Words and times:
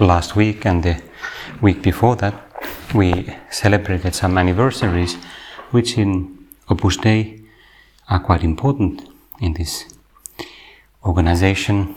Last 0.00 0.34
week 0.34 0.64
and 0.64 0.82
the 0.82 1.02
week 1.60 1.82
before 1.82 2.16
that, 2.16 2.34
we 2.94 3.36
celebrated 3.50 4.14
some 4.14 4.38
anniversaries 4.38 5.16
which 5.72 5.98
in 5.98 6.38
Opus 6.70 6.96
Dei 6.96 7.42
are 8.08 8.18
quite 8.18 8.42
important 8.42 9.06
in 9.42 9.52
this 9.52 9.84
organization 11.04 11.94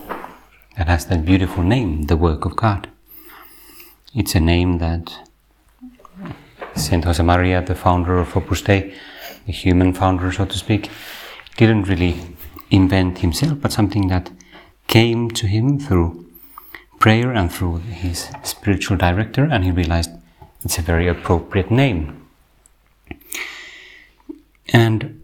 that 0.75 0.89
has 0.89 1.05
that 1.05 1.23
beautiful 1.25 1.63
name, 1.63 2.03
the 2.08 2.17
work 2.17 2.44
of 2.44 2.58
God. 2.58 2.89
It's 4.13 4.35
a 4.35 4.41
name 4.41 4.80
that 4.80 5.30
Saint 6.75 7.05
Josemaria, 7.05 7.66
the 7.66 7.73
founder 7.73 8.20
of 8.20 8.35
Opus 8.35 8.63
Dei, 8.63 8.94
the 9.45 9.53
human 9.53 9.94
founder, 9.94 10.30
so 10.33 10.44
to 10.44 10.58
speak, 10.58 10.89
didn't 11.55 11.88
really 11.88 12.17
invent 12.70 13.20
himself, 13.20 13.61
but 13.61 13.72
something 13.72 14.09
that 14.09 14.30
came 14.88 15.31
to 15.31 15.47
him 15.47 15.80
through 15.80 16.33
prayer 16.99 17.31
and 17.31 17.52
through 17.52 17.77
his 17.77 18.30
spiritual 18.44 18.97
director, 18.97 19.45
and 19.45 19.63
he 19.63 19.72
realized 19.72 20.11
it's 20.63 20.77
a 20.77 20.81
very 20.81 21.08
appropriate 21.08 21.69
name. 21.69 22.27
And 24.72 25.21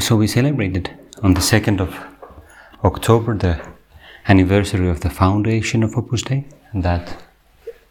so 0.00 0.16
we 0.16 0.26
celebrated 0.26 0.90
on 1.22 1.34
the 1.34 1.40
2nd 1.40 1.80
of 1.80 1.96
October 2.84 3.36
the 3.36 3.60
anniversary 4.28 4.88
of 4.88 5.00
the 5.00 5.10
foundation 5.10 5.82
of 5.82 5.96
Opus 5.96 6.22
Dei, 6.22 6.44
that 6.74 7.24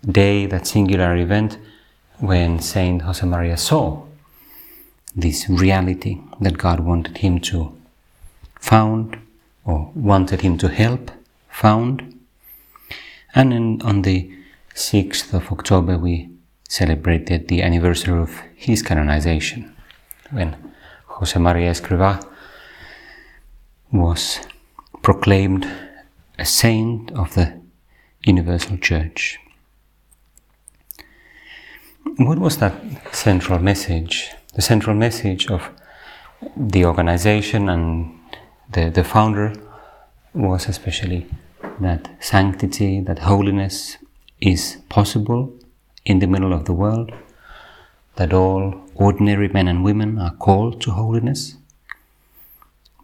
day, 0.05 0.45
that 0.45 0.66
singular 0.66 1.16
event 1.16 1.58
when 2.20 2.59
Saint 2.59 3.03
Josemaria 3.03 3.58
saw 3.59 4.03
this 5.16 5.50
reality 5.50 6.22
that 6.39 6.58
God 6.58 6.80
wanted 6.80 7.17
him 7.17 7.39
to 7.42 7.75
found 8.59 9.17
or 9.66 9.92
wanted 9.94 10.42
him 10.42 10.58
to 10.59 10.70
help 10.70 11.11
found. 11.50 12.17
And 13.38 13.53
in, 13.53 13.81
on 13.83 14.02
the 14.02 14.31
6th 14.73 15.31
of 15.31 15.52
October, 15.52 15.95
we 15.95 16.27
celebrated 16.67 17.47
the 17.47 17.61
anniversary 17.61 18.19
of 18.19 18.31
his 18.55 18.81
canonization 18.81 19.75
when 20.31 20.55
Josemaria 21.07 21.69
Escrivá 21.69 22.27
was 23.91 24.39
proclaimed 25.03 25.67
a 26.39 26.45
saint 26.45 27.11
of 27.11 27.35
the 27.35 27.61
Universal 28.25 28.77
Church. 28.77 29.38
What 32.17 32.39
was 32.39 32.58
that 32.58 32.73
central 33.13 33.59
message? 33.59 34.31
The 34.55 34.63
central 34.63 34.95
message 34.95 35.52
of 35.52 35.69
the 36.55 36.85
organization 36.85 37.69
and 37.69 38.17
the, 38.71 38.89
the 38.89 39.03
founder 39.03 39.53
was 40.33 40.67
especially 40.67 41.27
that 41.80 42.10
sanctity, 42.20 43.00
that 43.02 43.20
holiness 43.20 43.98
is 44.40 44.78
possible 44.90 45.54
in 46.05 46.20
the 46.20 46.28
middle 46.28 46.54
of 46.54 46.66
the 46.66 46.73
world, 46.73 47.11
that 48.16 48.33
all 48.33 48.76
ordinary 48.95 49.48
men 49.48 49.67
and 49.67 49.83
women 49.83 50.17
are 50.20 50.36
called 50.36 50.82
to 50.82 50.92
holiness, 50.92 51.56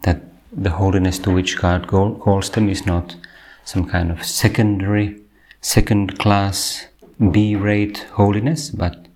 that 0.02 0.22
the 0.52 0.70
holiness 0.70 1.18
to 1.20 1.30
which 1.30 1.58
God 1.58 1.86
calls 1.88 2.50
them 2.50 2.68
is 2.68 2.86
not 2.86 3.16
some 3.64 3.88
kind 3.88 4.10
of 4.10 4.24
secondary, 4.24 5.20
second 5.60 6.18
class, 6.18 6.86
B 7.30 7.56
rate 7.56 8.06
holiness, 8.12 8.70
but 8.70 9.06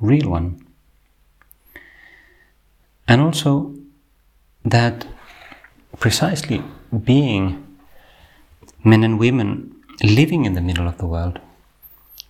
real 0.00 0.30
one. 0.30 0.64
And 3.06 3.20
also 3.20 3.74
that 4.64 5.06
precisely 5.98 6.62
being 7.04 7.67
men 8.84 9.04
and 9.04 9.18
women 9.18 9.74
living 10.02 10.44
in 10.44 10.54
the 10.54 10.60
middle 10.60 10.86
of 10.86 10.98
the 10.98 11.06
world, 11.06 11.40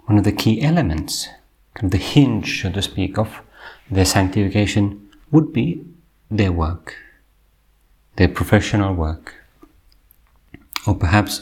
one 0.07 0.19
of 0.19 0.25
the 0.25 0.33
key 0.33 0.63
elements, 0.63 1.29
kind 1.75 1.87
of 1.87 1.91
the 1.91 2.05
hinge, 2.05 2.63
so 2.63 2.71
to 2.71 2.83
speak, 2.83 3.19
of 3.19 3.41
their 3.91 4.05
sanctification 4.05 5.09
would 5.31 5.53
be 5.53 5.85
their 6.31 6.53
work, 6.53 6.97
their 8.17 8.29
professional 8.29 8.95
work. 8.95 9.35
Or 10.87 10.95
perhaps 10.95 11.41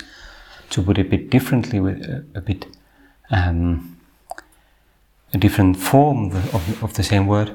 to 0.70 0.82
put 0.82 0.98
it 0.98 1.06
a 1.06 1.10
bit 1.10 1.30
differently, 1.30 1.78
with 1.78 2.02
a, 2.02 2.24
a 2.34 2.40
bit 2.40 2.66
um, 3.30 3.96
a 5.32 5.38
different 5.38 5.76
form 5.76 6.26
of, 6.26 6.54
of, 6.54 6.82
of, 6.84 6.94
the 6.94 7.02
same 7.02 7.26
word, 7.26 7.54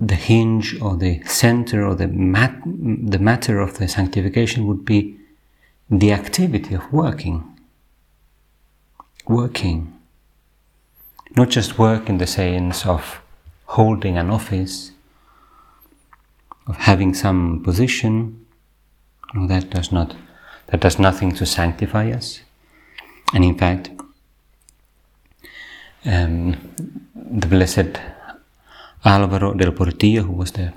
the 0.00 0.14
hinge 0.14 0.80
or 0.80 0.96
the 0.96 1.22
center 1.24 1.84
or 1.86 1.94
the, 1.94 2.08
mat, 2.08 2.54
the 2.64 3.18
matter 3.18 3.60
of 3.60 3.78
the 3.78 3.88
sanctification 3.88 4.66
would 4.66 4.84
be 4.84 5.18
the 5.90 6.12
activity 6.12 6.74
of 6.74 6.92
working. 6.92 7.58
Working. 9.26 9.92
Not 11.36 11.50
just 11.50 11.78
work 11.78 12.08
in 12.08 12.18
the 12.18 12.26
sense 12.26 12.86
of 12.86 13.20
holding 13.66 14.16
an 14.16 14.30
office, 14.30 14.92
of 16.66 16.76
having 16.76 17.14
some 17.14 17.62
position. 17.62 18.46
No, 19.34 19.46
that 19.46 19.70
does 19.70 19.92
not 19.92 20.16
that 20.68 20.80
does 20.80 20.98
nothing 20.98 21.32
to 21.32 21.46
sanctify 21.46 22.10
us. 22.10 22.40
And 23.32 23.44
in 23.44 23.56
fact, 23.56 23.90
um, 26.04 26.56
the 27.14 27.46
blessed 27.46 28.00
Alvaro 29.04 29.54
del 29.54 29.72
Portillo, 29.72 30.22
who 30.24 30.32
was 30.32 30.52
the 30.52 30.72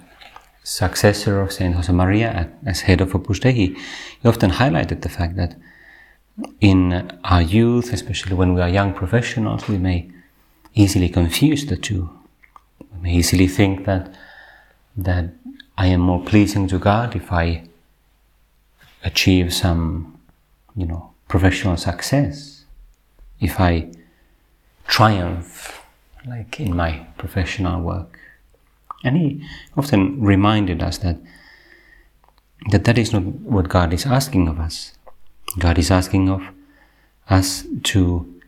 successor 0.64 1.42
of 1.42 1.52
Saint 1.52 1.75
Josemaria 1.75 2.52
as 2.66 2.81
head 2.81 3.02
of 3.02 3.16
Opus 3.16 3.40
Dei, 3.40 3.52
he 3.52 3.78
often 4.25 4.52
highlighted 4.52 5.02
the 5.02 5.09
fact 5.09 5.36
that 5.36 5.56
in 6.62 7.12
our 7.24 7.42
youth, 7.42 7.92
especially 7.94 8.36
when 8.36 8.53
we 8.53 8.62
are 8.62 8.70
young 8.70 8.94
professionals, 8.94 9.68
we 9.68 9.78
may 9.78 10.09
easily 10.74 11.09
confuse 11.09 11.66
the 11.66 11.78
two. 11.78 12.09
We 12.94 13.02
may 13.02 13.14
easily 13.16 13.47
think 13.47 13.86
that 13.86 14.14
that 14.96 15.30
I 15.78 15.88
am 15.88 16.02
more 16.02 16.24
pleasing 16.24 16.68
to 16.68 16.78
God 16.78 17.16
if 17.16 17.31
I 17.31 17.64
achieve 19.03 19.53
some, 19.53 20.20
you 20.76 20.86
know, 20.86 21.12
professional 21.30 21.78
success, 21.78 22.66
if 23.40 23.59
I 23.59 23.91
triumph, 24.88 25.81
like 26.28 26.59
in 26.59 26.76
my 26.76 27.08
professional 27.18 27.81
work. 27.81 28.19
And 29.03 29.17
he 29.17 29.47
often 29.77 30.21
reminded 30.21 30.83
us 30.83 30.97
that 30.99 31.17
that 32.71 32.83
that 32.83 32.97
is 32.97 33.13
not 33.13 33.23
what 33.23 33.69
God 33.69 33.93
is 33.93 34.05
asking 34.05 34.47
of 34.47 34.59
us. 34.59 34.93
God 35.57 35.77
is 35.77 35.89
asking 35.89 36.29
of 36.29 36.43
us 37.29 37.65
to 37.83 38.41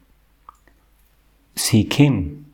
seek 1.56 1.94
Him, 1.94 2.46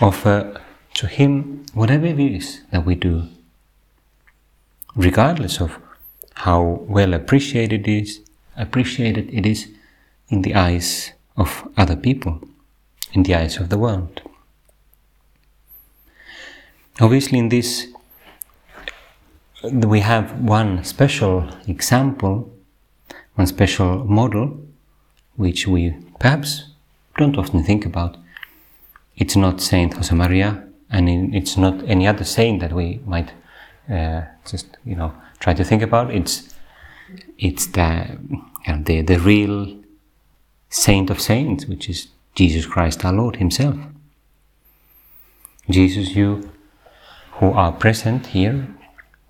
offer 0.00 0.60
to 0.94 1.06
Him 1.06 1.66
whatever 1.74 2.06
it 2.06 2.18
is 2.18 2.62
that 2.70 2.84
we 2.84 2.94
do, 2.94 3.28
regardless 4.94 5.60
of 5.60 5.78
how 6.34 6.62
well 6.88 7.14
appreciated 7.14 7.86
it 7.86 8.02
is, 8.02 8.20
appreciated 8.56 9.32
it 9.32 9.46
is 9.46 9.68
in 10.28 10.42
the 10.42 10.54
eyes 10.54 11.12
of 11.36 11.68
other 11.76 11.96
people, 11.96 12.40
in 13.12 13.22
the 13.22 13.34
eyes 13.34 13.58
of 13.58 13.68
the 13.68 13.78
world. 13.78 14.22
Obviously, 16.98 17.38
in 17.38 17.50
this, 17.50 17.88
we 19.62 20.00
have 20.00 20.40
one 20.40 20.82
special 20.82 21.46
example, 21.68 22.50
one 23.34 23.46
special 23.46 24.04
model, 24.04 24.58
which 25.36 25.66
we 25.66 25.94
perhaps 26.18 26.70
don't 27.18 27.36
often 27.36 27.62
think 27.62 27.84
about. 27.84 28.16
It's 29.16 29.36
not 29.36 29.60
Saint 29.60 29.94
Josemaria, 29.94 30.66
and 30.90 31.34
it's 31.34 31.58
not 31.58 31.82
any 31.86 32.06
other 32.06 32.24
saint 32.24 32.60
that 32.60 32.72
we 32.72 33.00
might 33.04 33.32
uh, 33.90 34.22
just, 34.50 34.78
you 34.84 34.96
know, 34.96 35.12
try 35.38 35.52
to 35.52 35.64
think 35.64 35.82
about. 35.82 36.10
It's 36.14 36.54
it's 37.38 37.66
the 37.66 38.18
you 38.66 38.72
know, 38.72 38.82
the 38.82 39.02
the 39.02 39.18
real 39.18 39.76
saint 40.70 41.10
of 41.10 41.20
saints, 41.20 41.66
which 41.66 41.90
is 41.90 42.08
Jesus 42.34 42.64
Christ 42.64 43.04
our 43.04 43.12
Lord 43.12 43.36
Himself. 43.36 43.76
Jesus, 45.68 46.14
you 46.14 46.50
who 47.38 47.52
are 47.52 47.72
present 47.72 48.26
here 48.28 48.66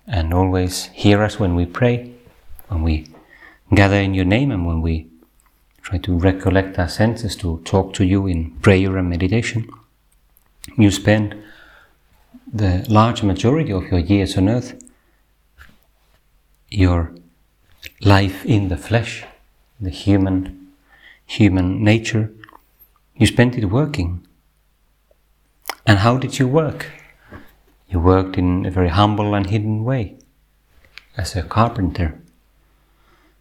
and 0.07 0.33
always 0.33 0.85
hear 0.93 1.21
us 1.21 1.39
when 1.39 1.55
we 1.55 1.65
pray, 1.65 2.13
when 2.69 2.81
we 2.81 3.07
gather 3.73 3.97
in 3.97 4.13
your 4.13 4.25
name 4.25 4.51
and 4.51 4.65
when 4.65 4.81
we 4.81 5.07
try 5.81 5.97
to 5.97 6.17
recollect 6.17 6.79
our 6.79 6.87
senses 6.87 7.35
to 7.35 7.61
talk 7.65 7.93
to 7.93 8.05
you 8.05 8.25
in 8.27 8.51
prayer 8.61 8.97
and 8.97 9.09
meditation, 9.09 9.69
you 10.77 10.89
spend 10.91 11.35
the 12.51 12.85
large 12.89 13.23
majority 13.23 13.71
of 13.71 13.83
your 13.91 13.99
years 13.99 14.37
on 14.37 14.47
earth, 14.47 14.81
your 16.69 17.13
life 18.01 18.45
in 18.45 18.69
the 18.69 18.77
flesh, 18.77 19.25
the 19.79 19.89
human 19.89 20.67
human 21.25 21.83
nature, 21.83 22.31
you 23.15 23.27
spent 23.27 23.57
it 23.57 23.65
working. 23.65 24.25
And 25.85 25.99
how 25.99 26.17
did 26.17 26.39
you 26.39 26.47
work? 26.47 26.96
You 27.89 27.99
worked 27.99 28.37
in 28.37 28.65
a 28.65 28.71
very 28.71 28.89
humble 28.89 29.33
and 29.33 29.49
hidden 29.49 29.83
way, 29.83 30.17
as 31.15 31.35
a 31.35 31.43
carpenter, 31.43 32.19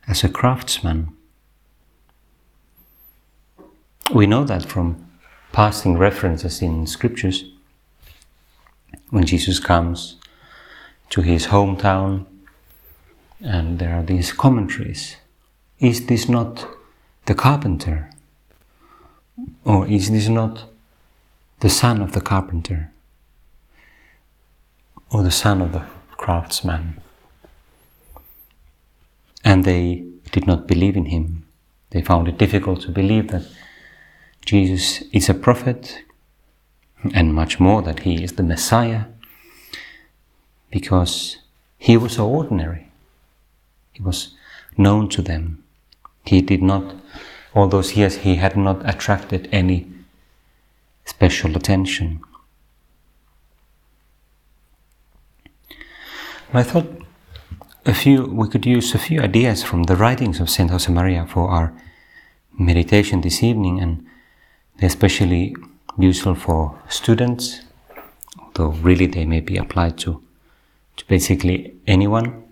as 0.06 0.22
a 0.22 0.28
craftsman. 0.28 1.08
We 4.14 4.26
know 4.26 4.44
that 4.44 4.64
from 4.64 5.04
passing 5.52 5.98
references 5.98 6.62
in 6.62 6.86
scriptures. 6.86 7.44
When 9.10 9.24
Jesus 9.24 9.58
comes 9.58 10.16
to 11.10 11.22
his 11.22 11.46
hometown, 11.46 12.26
and 13.40 13.78
there 13.78 13.94
are 13.94 14.02
these 14.02 14.32
commentaries 14.32 15.16
Is 15.78 16.06
this 16.06 16.28
not 16.28 16.66
the 17.26 17.34
carpenter? 17.34 18.10
Or 19.64 19.86
is 19.86 20.10
this 20.10 20.28
not 20.28 20.64
the 21.60 21.68
son 21.68 22.00
of 22.00 22.12
the 22.12 22.20
carpenter? 22.20 22.92
Or 25.10 25.22
the 25.22 25.30
son 25.30 25.62
of 25.62 25.72
the 25.72 25.84
craftsman? 26.16 27.00
And 29.44 29.64
they 29.64 30.04
did 30.32 30.46
not 30.46 30.66
believe 30.66 30.96
in 30.96 31.06
him. 31.06 31.46
They 31.90 32.02
found 32.02 32.26
it 32.28 32.38
difficult 32.38 32.80
to 32.82 32.90
believe 32.90 33.28
that 33.28 33.46
Jesus 34.44 35.02
is 35.12 35.28
a 35.28 35.34
prophet, 35.34 36.02
and 37.14 37.34
much 37.34 37.60
more 37.60 37.82
that 37.82 38.00
he 38.00 38.22
is 38.24 38.32
the 38.32 38.42
Messiah, 38.42 39.04
because 40.70 41.38
he 41.78 41.96
was 41.96 42.14
so 42.14 42.28
ordinary. 42.28 42.88
He 43.92 44.02
was 44.02 44.34
known 44.76 45.08
to 45.10 45.22
them. 45.22 45.62
He 46.24 46.42
did 46.42 46.62
not, 46.62 46.96
all 47.54 47.68
those 47.68 47.96
years, 47.96 48.16
he 48.16 48.36
had 48.36 48.56
not 48.56 48.88
attracted 48.88 49.48
any 49.52 49.86
special 51.04 51.56
attention. 51.56 52.20
I 56.52 56.62
thought 56.62 56.86
a 57.84 57.92
few, 57.92 58.24
we 58.24 58.48
could 58.48 58.64
use 58.64 58.94
a 58.94 58.98
few 58.98 59.20
ideas 59.20 59.64
from 59.64 59.84
the 59.84 59.96
writings 59.96 60.38
of 60.40 60.48
Saint 60.48 60.70
Josemaria 60.70 61.28
for 61.28 61.50
our 61.50 61.72
meditation 62.56 63.20
this 63.20 63.42
evening, 63.42 63.80
and 63.80 64.06
they're 64.78 64.86
especially 64.86 65.56
useful 65.98 66.36
for 66.36 66.78
students, 66.88 67.62
although 68.38 68.68
really 68.68 69.06
they 69.06 69.24
may 69.24 69.40
be 69.40 69.56
applied 69.56 69.98
to, 69.98 70.22
to 70.96 71.06
basically 71.08 71.74
anyone. 71.86 72.44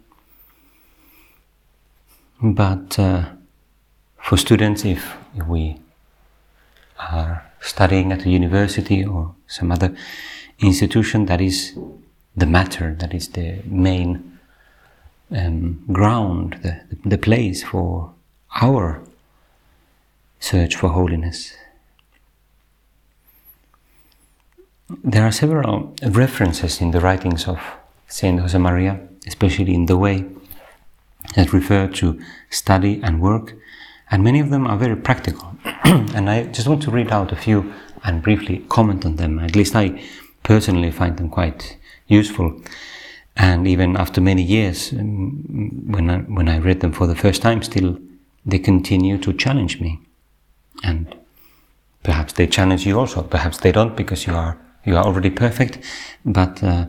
But 2.43 2.99
uh, 2.99 3.27
for 4.19 4.37
students, 4.37 4.85
if, 4.85 5.17
if 5.37 5.47
we 5.47 5.81
are 6.99 7.45
studying 7.61 8.11
at 8.11 8.27
a 8.27 8.31
university 8.31 9.05
or 9.05 9.35
some 9.47 9.71
other 9.71 9.97
institution, 10.59 11.27
that 11.27 11.41
is 11.41 11.79
the 12.37 12.47
matter, 12.47 12.95
that 12.99 13.15
is 13.15 13.29
the 13.29 13.61
main 13.65 14.39
um, 15.31 15.85
ground, 15.93 16.59
the, 16.63 16.81
the 17.05 17.19
place 17.19 17.63
for 17.63 18.13
our 18.61 19.01
search 20.41 20.77
for 20.77 20.89
holiness. 20.89 21.55
There 25.03 25.25
are 25.25 25.33
several 25.33 25.95
references 26.03 26.81
in 26.81 26.91
the 26.91 27.01
writings 27.01 27.49
of 27.49 27.59
Saint 28.09 28.41
Josemaria, 28.41 29.09
especially 29.27 29.75
in 29.75 29.87
the 29.87 29.97
way 29.97 30.25
that 31.35 31.53
refer 31.53 31.89
to 31.89 32.21
study 32.51 33.01
and 33.03 33.21
work, 33.21 33.55
and 34.11 34.23
many 34.23 34.41
of 34.41 34.51
them 34.51 34.67
are 34.67 34.77
very 34.77 34.97
practical. 34.97 35.57
and 35.85 36.29
I 36.29 36.45
just 36.45 36.69
want 36.69 36.83
to 36.83 36.91
read 36.91 37.11
out 37.11 37.33
a 37.33 37.37
few 37.37 37.73
and 38.05 38.23
briefly 38.23 38.65
comment 38.69 39.07
on 39.07 39.17
them. 39.17 39.39
At 39.39 39.57
least 39.57 39.75
I 39.75 40.03
personally 40.43 40.91
find 40.91 41.17
them 41.17 41.31
quite 41.31 41.79
useful. 42.07 42.61
And 43.37 43.67
even 43.67 43.97
after 43.97 44.21
many 44.21 44.43
years, 44.43 44.93
um, 44.93 45.83
when 45.87 46.09
I, 46.11 46.19
when 46.19 46.49
I 46.49 46.59
read 46.59 46.81
them 46.81 46.93
for 46.93 47.07
the 47.07 47.17
first 47.17 47.43
time, 47.43 47.63
still 47.63 47.99
they 48.47 48.59
continue 48.59 49.19
to 49.19 49.33
challenge 49.33 49.81
me. 49.81 50.01
And 50.83 51.15
perhaps 52.03 52.35
they 52.35 52.47
challenge 52.47 52.87
you 52.87 52.99
also. 52.99 53.23
Perhaps 53.23 53.59
they 53.59 53.73
don't 53.73 53.97
because 53.97 54.27
you 54.27 54.35
are 54.35 54.59
you 54.85 54.97
are 54.97 55.05
already 55.05 55.31
perfect. 55.31 55.79
But 56.25 56.63
uh, 56.63 56.87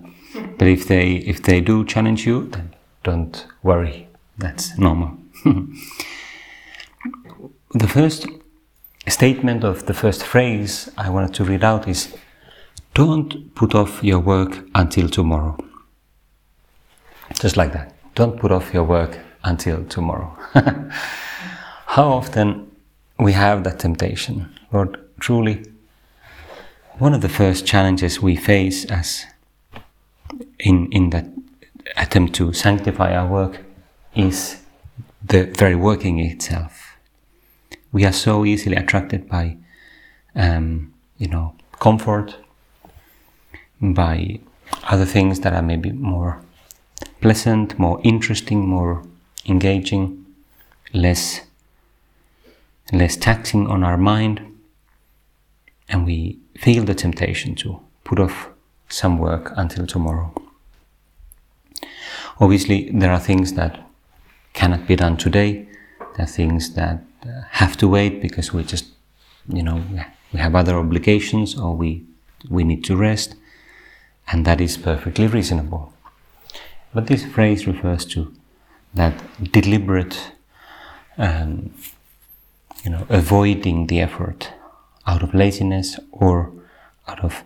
but 0.58 0.68
if 0.68 0.88
they 0.88 1.14
if 1.16 1.42
they 1.42 1.62
do 1.62 1.86
challenge 1.86 2.28
you, 2.28 2.48
then 2.48 2.74
don't 3.04 3.46
worry. 3.64 4.08
That's 4.38 4.78
normal. 4.78 5.18
the 7.74 7.88
first 7.88 8.28
statement 9.08 9.64
of 9.64 9.86
the 9.86 9.94
first 9.94 10.24
phrase 10.24 10.90
I 10.98 11.10
wanted 11.10 11.34
to 11.36 11.44
read 11.44 11.64
out 11.64 11.88
is 11.88 12.16
Don't 12.96 13.54
put 13.56 13.76
off 13.76 14.02
your 14.02 14.20
work 14.20 14.66
until 14.74 15.10
tomorrow. 15.10 15.58
Just 17.42 17.58
like 17.58 17.74
that. 17.74 17.94
Don't 18.16 18.40
put 18.40 18.54
off 18.54 18.74
your 18.74 18.86
work 18.86 19.20
until 19.44 19.84
tomorrow. 19.84 20.34
How 21.88 22.08
often 22.08 22.72
we 23.20 23.34
have 23.34 23.66
that 23.66 23.80
temptation? 23.80 24.58
Lord, 24.72 24.98
truly, 25.20 25.66
one 26.98 27.14
of 27.14 27.20
the 27.20 27.28
first 27.28 27.66
challenges 27.66 28.22
we 28.22 28.38
face 28.38 28.86
as 28.86 29.26
in, 30.60 30.88
in 30.94 31.10
that 31.10 31.26
attempt 31.98 32.34
to 32.36 32.54
sanctify 32.54 33.14
our 33.14 33.28
work 33.28 33.60
is 34.16 34.62
the 35.22 35.44
very 35.48 35.76
working 35.76 36.20
itself. 36.20 36.96
We 37.92 38.06
are 38.06 38.14
so 38.14 38.46
easily 38.46 38.78
attracted 38.78 39.28
by, 39.28 39.58
um, 40.34 40.94
you 41.18 41.28
know, 41.28 41.56
comfort, 41.82 42.38
by 43.82 44.40
other 44.84 45.06
things 45.06 45.40
that 45.42 45.54
are 45.54 45.62
maybe 45.62 45.92
more 45.92 46.42
pleasant, 47.22 47.78
more 47.78 48.00
interesting, 48.04 48.68
more 48.68 49.04
engaging, 49.48 50.26
less 50.94 51.42
less 52.94 53.18
taxing 53.18 53.68
on 53.68 53.84
our 53.84 53.98
mind, 53.98 54.42
and 55.90 56.06
we 56.06 56.38
feel 56.58 56.84
the 56.84 56.96
temptation 56.96 57.56
to 57.56 57.80
put 58.04 58.20
off 58.20 58.50
some 58.90 59.18
work 59.18 59.52
until 59.56 59.88
tomorrow. 59.88 60.32
Obviously, 62.40 62.90
there 62.92 63.12
are 63.12 63.20
things 63.20 63.54
that 63.54 63.80
cannot 64.54 64.88
be 64.88 64.96
done 64.96 65.18
today. 65.18 65.68
There 66.16 66.26
are 66.26 66.28
things 66.28 66.74
that 66.76 67.02
uh, 67.24 67.42
have 67.52 67.76
to 67.78 67.88
wait 67.88 68.22
because 68.22 68.54
we 68.54 68.64
just, 68.64 68.86
you 69.48 69.64
know, 69.64 69.82
we 70.32 70.40
have 70.40 70.56
other 70.56 70.78
obligations 70.78 71.58
or 71.58 71.76
we, 71.76 72.04
we 72.50 72.64
need 72.64 72.84
to 72.86 72.96
rest, 72.96 73.36
and 74.28 74.46
that 74.46 74.62
is 74.62 74.78
perfectly 74.78 75.28
reasonable. 75.28 75.94
But 76.94 77.08
this 77.08 77.26
phrase 77.26 77.68
refers 77.68 78.06
to 78.06 78.34
that 78.94 79.14
deliberate, 79.52 80.32
um, 81.18 81.74
you 82.84 82.92
know, 82.92 83.06
avoiding 83.10 83.88
the 83.88 84.00
effort 84.00 84.54
out 85.06 85.22
of 85.22 85.34
laziness 85.34 86.00
or 86.12 86.52
out 87.08 87.24
of, 87.24 87.44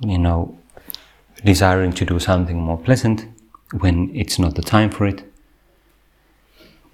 you 0.00 0.18
know, 0.18 0.58
desiring 1.44 1.92
to 1.92 2.04
do 2.04 2.18
something 2.18 2.58
more 2.58 2.78
pleasant 2.78 3.26
when 3.80 4.14
it's 4.14 4.38
not 4.38 4.54
the 4.54 4.62
time 4.62 4.90
for 4.90 5.06
it 5.06 5.24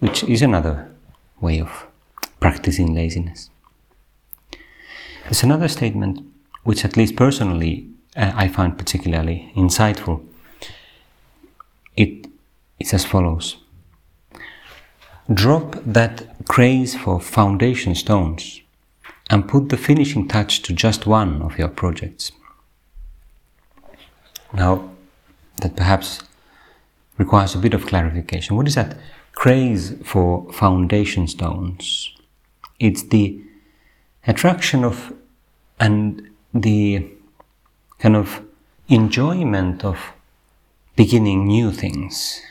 which 0.03 0.25
is 0.25 0.43
another 0.43 0.91
way 1.41 1.61
of 1.61 1.87
practicing 2.41 2.93
laziness. 2.93 3.51
There's 5.23 5.45
another 5.45 5.69
statement 5.69 6.19
which, 6.65 6.85
at 6.85 6.97
least 6.97 7.15
personally, 7.15 7.89
uh, 8.17 8.33
I 8.35 8.49
find 8.49 8.77
particularly 8.77 9.53
insightful. 9.57 10.25
It 11.97 12.27
is 12.79 12.95
as 12.95 13.05
follows 13.05 13.57
Drop 15.33 15.77
that 15.87 16.47
craze 16.49 16.95
for 16.97 17.21
foundation 17.21 17.95
stones 17.95 18.61
and 19.31 19.49
put 19.49 19.69
the 19.69 19.77
finishing 19.77 20.27
touch 20.29 20.63
to 20.63 20.73
just 20.73 21.07
one 21.07 21.43
of 21.43 21.59
your 21.59 21.69
projects. 21.69 22.33
Now, 24.53 24.91
that 25.61 25.77
perhaps 25.77 26.21
requires 27.19 27.55
a 27.55 27.59
bit 27.59 27.73
of 27.73 27.87
clarification. 27.87 28.57
What 28.57 28.67
is 28.67 28.75
that 28.75 28.97
craze 29.33 29.95
for 30.05 30.51
foundation 30.53 31.27
stones. 31.27 32.15
It's 32.79 33.03
the 33.03 33.41
attraction 34.27 34.85
of 34.85 35.13
and 35.81 36.31
the 36.55 37.11
kind 38.03 38.17
of 38.17 38.43
enjoyment 38.89 39.85
of 39.85 39.99
beginning 40.97 41.47
new 41.47 41.71
things. 41.73 42.43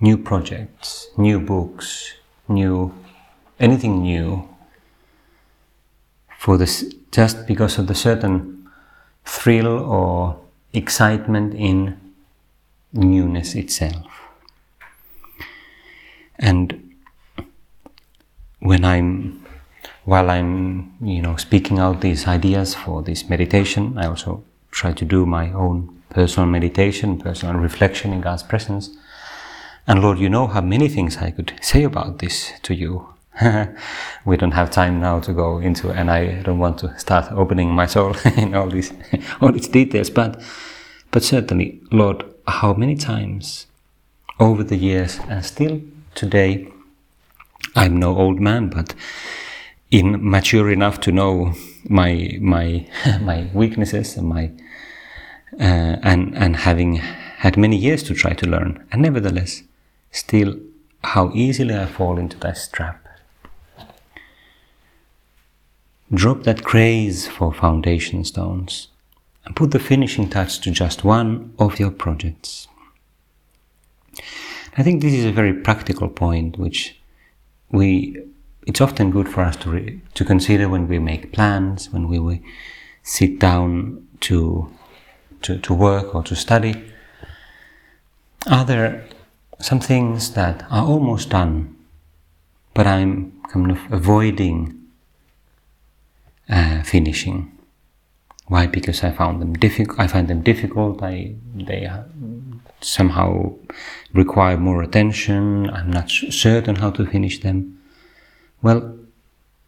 new 0.00 0.18
projects, 0.18 1.08
new 1.16 1.40
books, 1.40 2.14
new 2.48 2.92
anything 3.58 4.02
new 4.02 4.48
for 6.38 6.58
this 6.58 6.84
just 7.10 7.46
because 7.46 7.78
of 7.78 7.86
the 7.86 7.94
certain 7.94 8.68
thrill 9.24 9.78
or 9.78 10.38
excitement 10.72 11.54
in 11.54 11.96
newness 12.92 13.54
itself. 13.54 14.06
And 16.38 16.96
when 18.58 18.84
I'm 18.84 19.40
while 20.04 20.28
I'm 20.28 20.92
you 21.00 21.22
know 21.22 21.36
speaking 21.36 21.78
out 21.78 22.00
these 22.00 22.26
ideas 22.26 22.74
for 22.74 23.00
this 23.02 23.30
meditation, 23.30 23.96
I 23.96 24.06
also 24.06 24.44
try 24.74 24.92
to 24.92 25.04
do 25.04 25.24
my 25.24 25.52
own 25.52 26.02
personal 26.10 26.48
meditation, 26.48 27.18
personal 27.18 27.54
reflection 27.54 28.12
in 28.12 28.20
God's 28.20 28.42
presence. 28.42 28.90
And 29.86 30.02
Lord, 30.02 30.18
you 30.18 30.28
know 30.28 30.46
how 30.46 30.60
many 30.60 30.88
things 30.88 31.18
I 31.18 31.30
could 31.30 31.52
say 31.62 31.84
about 31.84 32.18
this 32.18 32.52
to 32.62 32.74
you. 32.74 33.08
we 34.24 34.36
don't 34.36 34.52
have 34.52 34.70
time 34.70 35.00
now 35.00 35.20
to 35.20 35.32
go 35.32 35.58
into, 35.58 35.90
and 35.90 36.10
I 36.10 36.42
don't 36.42 36.58
want 36.58 36.78
to 36.78 36.98
start 36.98 37.32
opening 37.32 37.70
my 37.70 37.86
soul 37.86 38.14
in 38.36 38.54
all 38.54 38.68
these 38.68 38.92
all 39.40 39.52
these 39.52 39.68
details. 39.68 40.10
But 40.10 40.40
but 41.10 41.22
certainly, 41.22 41.80
Lord, 41.90 42.24
how 42.46 42.74
many 42.74 42.96
times 42.96 43.66
over 44.38 44.64
the 44.64 44.76
years 44.76 45.18
and 45.28 45.44
still 45.44 45.80
today, 46.14 46.68
I'm 47.74 47.96
no 47.98 48.16
old 48.16 48.40
man, 48.40 48.68
but 48.68 48.94
in 49.90 50.30
mature 50.30 50.70
enough 50.70 51.00
to 51.00 51.12
know 51.12 51.54
my 51.88 52.38
my 52.40 52.86
my 53.20 53.48
weaknesses 53.54 54.16
and 54.16 54.28
my 54.28 54.50
uh, 55.60 55.96
and 56.02 56.36
and 56.36 56.56
having 56.56 56.96
had 56.96 57.56
many 57.56 57.76
years 57.76 58.02
to 58.04 58.14
try 58.14 58.32
to 58.32 58.46
learn, 58.46 58.86
and 58.90 59.02
nevertheless, 59.02 59.62
still 60.10 60.56
how 61.02 61.30
easily 61.34 61.74
I 61.74 61.86
fall 61.86 62.18
into 62.18 62.38
that 62.38 62.68
trap. 62.72 63.00
Drop 66.12 66.44
that 66.44 66.64
craze 66.64 67.26
for 67.26 67.52
foundation 67.52 68.24
stones 68.24 68.88
and 69.44 69.56
put 69.56 69.72
the 69.72 69.78
finishing 69.78 70.30
touch 70.30 70.60
to 70.60 70.70
just 70.70 71.04
one 71.04 71.52
of 71.58 71.78
your 71.78 71.90
projects. 71.90 72.68
I 74.76 74.82
think 74.82 75.02
this 75.02 75.12
is 75.12 75.24
a 75.24 75.32
very 75.32 75.52
practical 75.52 76.08
point 76.08 76.58
which 76.58 76.98
we 77.70 78.22
it's 78.66 78.80
often 78.80 79.10
good 79.10 79.28
for 79.28 79.42
us 79.42 79.56
to 79.56 79.70
re, 79.70 80.00
to 80.14 80.24
consider 80.24 80.68
when 80.68 80.88
we 80.88 80.98
make 80.98 81.32
plans, 81.32 81.90
when 81.90 82.08
we, 82.08 82.18
we 82.18 82.42
sit 83.02 83.38
down 83.38 84.06
to, 84.20 84.70
to 85.42 85.58
to 85.58 85.74
work 85.74 86.14
or 86.14 86.22
to 86.22 86.34
study. 86.34 86.74
Are 88.50 88.64
there 88.64 89.04
some 89.60 89.80
things 89.80 90.32
that 90.32 90.64
are 90.70 90.84
almost 90.84 91.30
done, 91.30 91.76
but 92.74 92.86
I'm 92.86 93.32
kind 93.48 93.70
of 93.70 93.78
avoiding 93.90 94.80
uh, 96.48 96.82
finishing? 96.82 97.50
Why? 98.46 98.66
Because 98.66 99.02
I 99.02 99.10
found 99.10 99.40
them 99.40 99.54
difficult. 99.54 99.98
I 99.98 100.06
find 100.06 100.28
them 100.28 100.42
difficult. 100.42 101.02
I 101.02 101.36
they 101.54 101.90
somehow 102.80 103.54
require 104.12 104.58
more 104.58 104.82
attention. 104.82 105.70
I'm 105.70 105.90
not 105.90 106.10
certain 106.10 106.76
how 106.76 106.90
to 106.90 107.06
finish 107.06 107.40
them. 107.40 107.80
Well, 108.64 108.96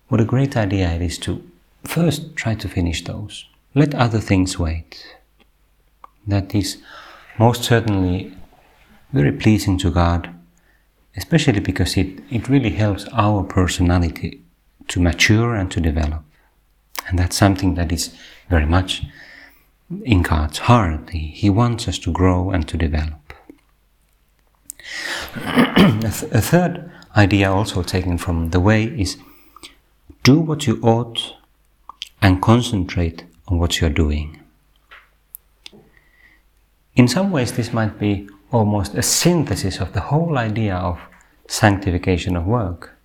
what 0.08 0.22
a 0.22 0.24
great 0.24 0.56
idea 0.56 0.90
it 0.90 1.02
is 1.02 1.18
to 1.18 1.46
first 1.84 2.34
try 2.34 2.54
to 2.54 2.66
finish 2.66 3.04
those. 3.04 3.44
Let 3.74 3.94
other 3.94 4.20
things 4.20 4.58
wait. 4.58 5.18
That 6.26 6.54
is 6.54 6.78
most 7.38 7.62
certainly 7.62 8.34
very 9.12 9.32
pleasing 9.32 9.76
to 9.80 9.90
God, 9.90 10.34
especially 11.14 11.60
because 11.60 11.98
it, 11.98 12.22
it 12.30 12.48
really 12.48 12.70
helps 12.70 13.04
our 13.12 13.44
personality 13.44 14.40
to 14.88 14.98
mature 14.98 15.54
and 15.54 15.70
to 15.72 15.80
develop. 15.80 16.24
And 17.06 17.18
that's 17.18 17.36
something 17.36 17.74
that 17.74 17.92
is 17.92 18.16
very 18.48 18.64
much 18.64 19.02
in 20.04 20.22
God's 20.22 20.60
heart. 20.70 21.10
He, 21.10 21.28
he 21.42 21.50
wants 21.50 21.86
us 21.86 21.98
to 21.98 22.10
grow 22.10 22.50
and 22.50 22.66
to 22.68 22.78
develop. 22.78 23.34
a, 25.36 26.00
th- 26.00 26.32
a 26.32 26.40
third 26.40 26.90
idea, 27.16 27.50
also 27.50 27.82
taken 27.82 28.18
from 28.18 28.50
the 28.50 28.61
way, 28.61 28.85
is 28.85 29.16
do 30.23 30.38
what 30.38 30.66
you 30.66 30.80
ought 30.82 31.35
and 32.20 32.42
concentrate 32.42 33.25
on 33.49 33.58
what 33.58 33.80
you're 33.80 33.90
doing. 33.90 34.40
In 36.94 37.08
some 37.08 37.30
ways, 37.30 37.52
this 37.52 37.73
might 37.73 37.99
be 37.99 38.28
almost 38.52 38.94
a 38.94 39.02
synthesis 39.02 39.80
of 39.80 39.92
the 39.92 40.00
whole 40.00 40.38
idea 40.38 40.75
of 40.75 40.99
sanctification 41.49 42.37
of 42.37 42.46
work. 42.46 42.96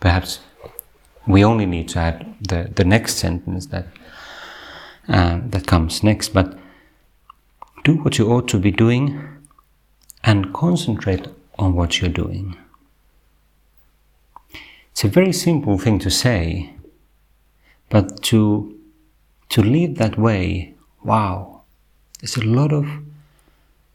Perhaps 0.00 0.40
we 1.26 1.44
only 1.44 1.66
need 1.66 1.88
to 1.90 1.98
add 1.98 2.34
the, 2.40 2.70
the 2.74 2.84
next 2.84 3.16
sentence 3.16 3.66
that 3.66 3.86
uh, 5.08 5.40
that 5.44 5.66
comes 5.66 6.02
next. 6.02 6.30
But 6.30 6.58
do 7.84 7.96
what 7.96 8.18
you 8.18 8.32
ought 8.32 8.48
to 8.48 8.58
be 8.58 8.70
doing 8.70 9.22
and 10.22 10.54
concentrate 10.54 11.28
on 11.58 11.74
what 11.74 12.00
you're 12.00 12.10
doing. 12.10 12.56
It's 15.04 15.14
a 15.14 15.20
very 15.20 15.34
simple 15.34 15.76
thing 15.76 15.98
to 15.98 16.10
say, 16.10 16.72
but 17.90 18.22
to 18.22 18.74
to 19.50 19.60
live 19.60 19.96
that 19.96 20.16
way, 20.16 20.76
wow, 21.02 21.64
there's 22.18 22.38
a 22.38 22.46
lot 22.46 22.72
of 22.72 22.86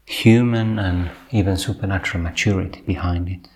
human 0.06 0.78
and 0.78 1.10
even 1.32 1.56
supernatural 1.56 2.22
maturity 2.22 2.82
behind 2.82 3.28
it. 3.28 3.48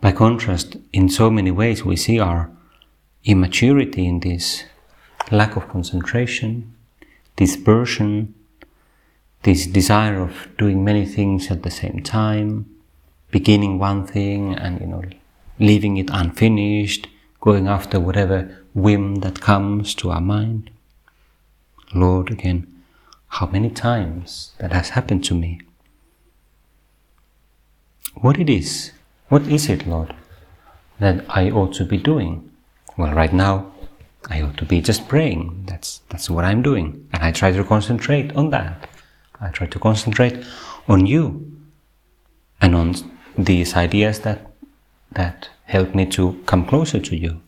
By 0.00 0.10
contrast, 0.10 0.76
in 0.92 1.08
so 1.08 1.30
many 1.30 1.52
ways, 1.52 1.84
we 1.84 1.94
see 1.94 2.18
our 2.18 2.50
immaturity 3.24 4.04
in 4.04 4.18
this 4.18 4.64
lack 5.30 5.54
of 5.54 5.68
concentration, 5.68 6.74
dispersion, 7.36 8.34
this 9.44 9.64
desire 9.64 10.20
of 10.20 10.48
doing 10.58 10.82
many 10.82 11.06
things 11.06 11.52
at 11.52 11.62
the 11.62 11.70
same 11.70 12.02
time, 12.02 12.66
beginning 13.32 13.80
one 13.80 14.06
thing 14.06 14.54
and 14.54 14.80
you 14.80 14.86
know 14.86 15.02
leaving 15.58 15.96
it 15.96 16.08
unfinished, 16.12 17.08
going 17.40 17.66
after 17.66 17.98
whatever 17.98 18.38
whim 18.74 19.16
that 19.16 19.40
comes 19.40 19.94
to 19.96 20.10
our 20.10 20.20
mind. 20.20 20.70
Lord, 21.92 22.30
again, 22.30 22.66
how 23.28 23.46
many 23.46 23.70
times 23.70 24.52
that 24.58 24.72
has 24.72 24.90
happened 24.90 25.24
to 25.24 25.34
me? 25.34 25.60
What 28.14 28.38
it 28.38 28.48
is 28.48 28.92
what 29.32 29.48
is 29.48 29.70
it, 29.70 29.86
Lord, 29.86 30.14
that 31.00 31.24
I 31.26 31.50
ought 31.50 31.72
to 31.76 31.86
be 31.86 31.96
doing? 31.96 32.50
Well, 32.98 33.14
right 33.14 33.32
now, 33.32 33.72
I 34.28 34.42
ought 34.42 34.58
to 34.58 34.66
be 34.66 34.82
just 34.82 35.08
praying. 35.08 35.64
That's, 35.66 36.02
that's 36.10 36.28
what 36.28 36.44
I'm 36.44 36.60
doing. 36.60 37.08
And 37.14 37.22
I 37.22 37.32
try 37.32 37.50
to 37.50 37.64
concentrate 37.64 38.36
on 38.36 38.50
that. 38.50 38.90
I 39.40 39.48
try 39.48 39.68
to 39.68 39.78
concentrate 39.78 40.44
on 40.86 41.06
you 41.06 41.50
and 42.60 42.74
on 42.74 42.94
these 43.36 43.74
ideas 43.74 44.20
that, 44.20 44.50
that 45.12 45.48
help 45.64 45.94
me 45.94 46.06
to 46.06 46.42
come 46.46 46.66
closer 46.66 47.00
to 47.00 47.16
you, 47.16 47.40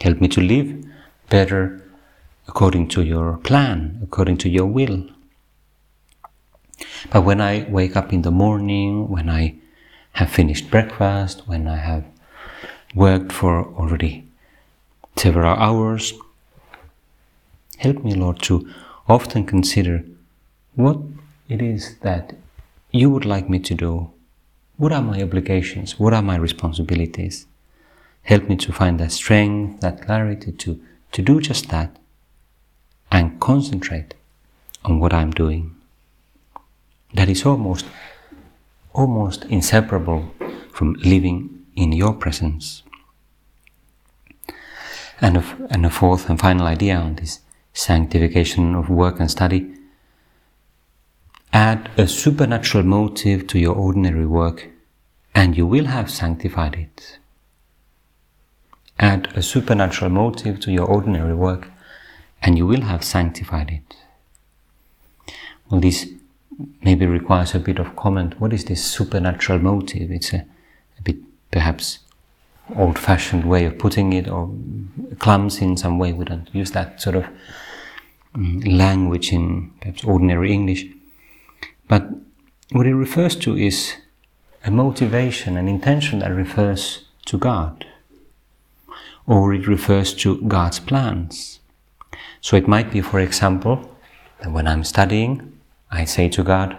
help 0.00 0.20
me 0.20 0.28
to 0.28 0.40
live 0.40 0.84
better 1.28 1.82
according 2.46 2.88
to 2.88 3.02
your 3.02 3.36
plan, 3.38 4.00
according 4.02 4.38
to 4.38 4.48
your 4.48 4.66
will. 4.66 5.04
But 7.10 7.22
when 7.22 7.40
I 7.40 7.66
wake 7.68 7.96
up 7.96 8.12
in 8.12 8.22
the 8.22 8.30
morning, 8.30 9.08
when 9.08 9.28
I 9.28 9.56
have 10.12 10.30
finished 10.30 10.70
breakfast, 10.70 11.46
when 11.46 11.68
I 11.68 11.76
have 11.76 12.04
worked 12.94 13.32
for 13.32 13.64
already 13.74 14.28
several 15.16 15.54
hours. 15.54 16.14
Help 17.78 18.04
me, 18.04 18.14
Lord, 18.14 18.40
to 18.42 18.68
often 19.08 19.44
consider 19.44 20.04
what 20.74 20.98
it 21.48 21.62
is 21.62 21.98
that 22.00 22.34
you 22.90 23.10
would 23.10 23.24
like 23.24 23.48
me 23.48 23.58
to 23.60 23.74
do. 23.74 24.10
What 24.78 24.92
are 24.92 25.02
my 25.02 25.20
obligations? 25.20 25.98
What 25.98 26.14
are 26.14 26.22
my 26.22 26.36
responsibilities? 26.36 27.46
Help 28.22 28.48
me 28.48 28.54
to 28.58 28.72
find 28.72 29.00
that 29.00 29.10
strength, 29.10 29.80
that 29.80 30.02
clarity 30.02 30.52
to, 30.52 30.80
to 31.10 31.20
do 31.20 31.40
just 31.40 31.68
that 31.70 31.96
and 33.10 33.40
concentrate 33.40 34.14
on 34.84 35.00
what 35.00 35.12
I'm 35.12 35.32
doing. 35.32 35.74
That 37.14 37.28
is 37.28 37.44
almost 37.44 37.86
almost 38.92 39.44
inseparable 39.46 40.32
from 40.72 40.94
living 40.94 41.66
in 41.74 41.92
your 41.92 42.12
presence. 42.12 42.84
And 45.20 45.38
a, 45.38 45.44
and 45.70 45.84
a 45.86 45.90
fourth 45.90 46.28
and 46.30 46.38
final 46.38 46.68
idea 46.68 46.96
on 46.96 47.16
this 47.16 47.40
sanctification 47.72 48.76
of 48.76 48.88
work 48.88 49.18
and 49.18 49.28
study 49.30 49.74
add 51.52 51.90
a 51.96 52.06
supernatural 52.06 52.84
motive 52.84 53.46
to 53.48 53.58
your 53.58 53.74
ordinary 53.74 54.26
work, 54.26 54.68
and 55.34 55.56
you 55.56 55.66
will 55.66 55.86
have 55.86 56.10
sanctified 56.10 56.74
it. 56.74 57.18
Add 58.98 59.28
a 59.36 59.42
supernatural 59.42 60.10
motive 60.10 60.60
to 60.60 60.72
your 60.72 60.86
ordinary 60.86 61.34
work, 61.34 61.68
and 62.42 62.58
you 62.58 62.66
will 62.66 62.82
have 62.82 63.04
sanctified 63.04 63.70
it. 63.70 63.96
Well, 65.70 65.80
this 65.80 66.08
maybe 66.82 67.06
requires 67.06 67.54
a 67.54 67.58
bit 67.58 67.78
of 67.78 67.94
comment. 67.94 68.40
What 68.40 68.52
is 68.52 68.64
this 68.64 68.84
supernatural 68.84 69.60
motive? 69.60 70.10
It's 70.10 70.32
a, 70.32 70.44
a 70.98 71.02
bit 71.02 71.16
perhaps 71.50 72.00
old 72.76 72.98
fashioned 72.98 73.44
way 73.44 73.64
of 73.64 73.78
putting 73.78 74.12
it 74.12 74.28
or 74.28 74.50
clumsy 75.18 75.64
in 75.64 75.76
some 75.76 75.98
way. 75.98 76.12
We 76.12 76.24
don't 76.24 76.52
use 76.54 76.72
that 76.72 77.00
sort 77.00 77.16
of 77.16 77.26
um, 78.34 78.60
language 78.60 79.32
in 79.32 79.70
perhaps 79.80 80.04
ordinary 80.04 80.52
English. 80.52 80.86
But 81.88 82.08
what 82.70 82.86
it 82.86 82.94
refers 82.94 83.34
to 83.36 83.56
is 83.56 83.94
a 84.64 84.70
motivation, 84.70 85.56
an 85.56 85.68
intention 85.68 86.18
that 86.20 86.30
refers 86.30 87.06
to 87.26 87.38
God, 87.38 87.86
or 89.26 89.54
it 89.54 89.66
refers 89.66 90.14
to 90.14 90.40
God's 90.42 90.78
plans. 90.78 91.60
So 92.40 92.56
it 92.56 92.68
might 92.68 92.90
be, 92.90 93.00
for 93.00 93.20
example, 93.20 93.96
that 94.40 94.52
when 94.52 94.66
I'm 94.68 94.84
studying, 94.84 95.58
I 95.90 96.04
say 96.04 96.28
to 96.28 96.42
God, 96.42 96.78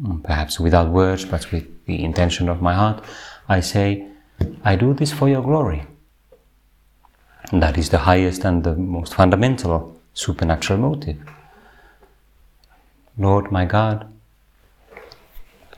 mm, 0.00 0.22
perhaps 0.22 0.60
without 0.60 0.90
words, 0.90 1.24
but 1.24 1.50
with 1.50 1.66
the 1.86 2.02
intention 2.04 2.48
of 2.48 2.62
my 2.62 2.74
heart, 2.74 3.04
I 3.48 3.60
say, 3.60 4.06
I 4.64 4.76
do 4.76 4.94
this 4.94 5.12
for 5.12 5.28
your 5.28 5.42
glory. 5.42 5.86
And 7.50 7.62
that 7.62 7.78
is 7.78 7.90
the 7.90 7.98
highest 7.98 8.44
and 8.44 8.64
the 8.64 8.74
most 8.74 9.14
fundamental 9.14 10.00
supernatural 10.14 10.78
motive. 10.78 11.18
Lord 13.16 13.52
my 13.52 13.64
God, 13.64 14.12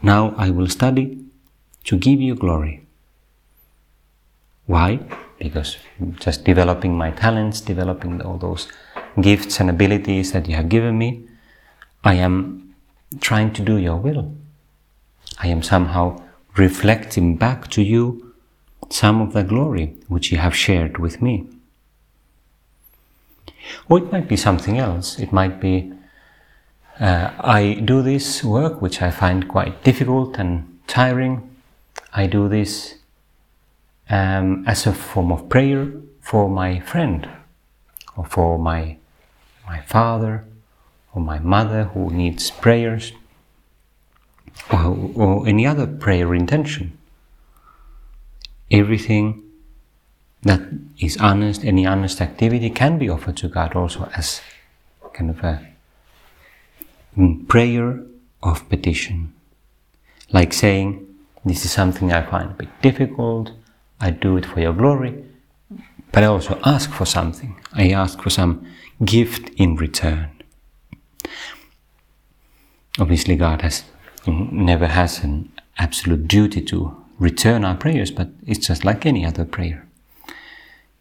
now 0.02 0.34
I 0.36 0.50
will 0.50 0.68
study 0.68 1.18
to 1.84 1.96
give 1.96 2.20
you 2.20 2.34
glory. 2.34 2.86
Why? 4.66 5.00
Because 5.38 5.76
just 6.18 6.44
developing 6.44 6.96
my 6.96 7.10
talents, 7.10 7.60
developing 7.60 8.22
all 8.22 8.38
those 8.38 8.68
gifts 9.20 9.60
and 9.60 9.70
abilities 9.70 10.32
that 10.32 10.48
you 10.48 10.56
have 10.56 10.68
given 10.68 10.98
me, 10.98 11.28
I 12.04 12.14
am 12.14 12.74
trying 13.20 13.52
to 13.54 13.62
do 13.62 13.76
your 13.76 13.96
will. 13.96 14.32
I 15.38 15.48
am 15.48 15.62
somehow 15.62 16.22
reflecting 16.56 17.36
back 17.36 17.68
to 17.72 17.82
you 17.82 18.34
some 18.88 19.20
of 19.20 19.32
the 19.32 19.42
glory 19.42 19.96
which 20.08 20.32
you 20.32 20.38
have 20.38 20.54
shared 20.54 20.98
with 20.98 21.20
me. 21.20 21.46
Or 23.88 23.98
it 23.98 24.12
might 24.12 24.28
be 24.28 24.36
something 24.36 24.78
else. 24.78 25.18
It 25.18 25.32
might 25.32 25.60
be 25.60 25.92
uh, 27.00 27.30
I 27.38 27.74
do 27.84 28.02
this 28.02 28.42
work 28.42 28.80
which 28.80 29.02
I 29.02 29.10
find 29.10 29.48
quite 29.48 29.84
difficult 29.84 30.38
and 30.38 30.78
tiring. 30.86 31.56
I 32.12 32.26
do 32.26 32.48
this 32.48 32.94
um, 34.08 34.64
as 34.66 34.86
a 34.86 34.92
form 34.92 35.30
of 35.32 35.48
prayer 35.48 35.92
for 36.20 36.48
my 36.48 36.80
friend 36.80 37.28
or 38.16 38.24
for 38.24 38.58
my 38.58 38.96
my 39.66 39.80
father 39.82 40.44
or 41.12 41.20
my 41.20 41.38
mother 41.38 41.84
who 41.84 42.10
needs 42.10 42.50
prayers 42.50 43.12
or, 44.72 45.10
or 45.14 45.48
any 45.48 45.66
other 45.66 45.86
prayer 45.86 46.34
intention. 46.34 46.96
Everything 48.70 49.42
that 50.42 50.60
is 50.98 51.16
honest, 51.18 51.64
any 51.64 51.84
honest 51.84 52.20
activity 52.20 52.70
can 52.70 52.98
be 52.98 53.08
offered 53.08 53.36
to 53.38 53.48
God 53.48 53.74
also 53.74 54.08
as 54.16 54.40
kind 55.12 55.30
of 55.30 55.42
a 55.42 55.75
Mm. 57.16 57.48
prayer 57.48 58.02
of 58.42 58.68
petition. 58.68 59.32
Like 60.32 60.52
saying, 60.52 61.06
This 61.44 61.64
is 61.64 61.70
something 61.70 62.12
I 62.12 62.22
find 62.22 62.50
a 62.50 62.54
bit 62.54 62.68
difficult, 62.82 63.52
I 64.00 64.10
do 64.10 64.36
it 64.36 64.44
for 64.44 64.60
your 64.60 64.74
glory, 64.74 65.24
but 66.12 66.22
I 66.22 66.26
also 66.26 66.58
ask 66.64 66.90
for 66.90 67.06
something. 67.06 67.56
I 67.72 67.90
ask 67.90 68.20
for 68.20 68.30
some 68.30 68.66
gift 69.04 69.50
in 69.56 69.76
return. 69.76 70.30
Obviously, 72.98 73.36
God 73.36 73.62
has 73.62 73.84
never 74.26 74.86
has 74.86 75.22
an 75.24 75.52
absolute 75.78 76.26
duty 76.28 76.60
to 76.62 76.96
return 77.18 77.64
our 77.64 77.76
prayers, 77.76 78.10
but 78.10 78.28
it's 78.46 78.66
just 78.66 78.84
like 78.84 79.06
any 79.06 79.24
other 79.24 79.44
prayer. 79.44 79.86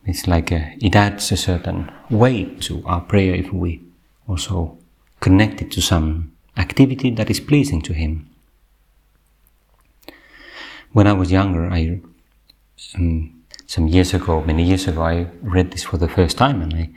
It's 0.06 0.28
like 0.28 0.52
a, 0.52 0.76
it 0.80 0.96
adds 0.96 1.32
a 1.32 1.38
certain 1.38 1.92
weight 2.10 2.62
to 2.62 2.84
our 2.86 3.02
prayer 3.02 3.34
if 3.34 3.52
we 3.52 3.82
also 4.28 4.78
connect 5.20 5.62
it 5.62 5.72
to 5.72 5.82
some 5.82 6.32
activity 6.58 7.10
that 7.12 7.30
is 7.30 7.40
pleasing 7.40 7.82
to 7.84 7.94
Him. 7.94 8.30
When 10.94 11.08
I 11.08 11.14
was 11.14 11.32
younger, 11.32 11.70
I 11.70 12.00
um, 12.96 13.44
some 13.68 13.88
years 13.88 14.14
ago, 14.14 14.42
many 14.42 14.64
years 14.64 14.88
ago, 14.88 15.02
I 15.02 15.28
read 15.42 15.72
this 15.72 15.84
for 15.84 15.98
the 15.98 16.08
first 16.08 16.38
time, 16.38 16.62
and 16.62 16.74
I, 16.74 16.90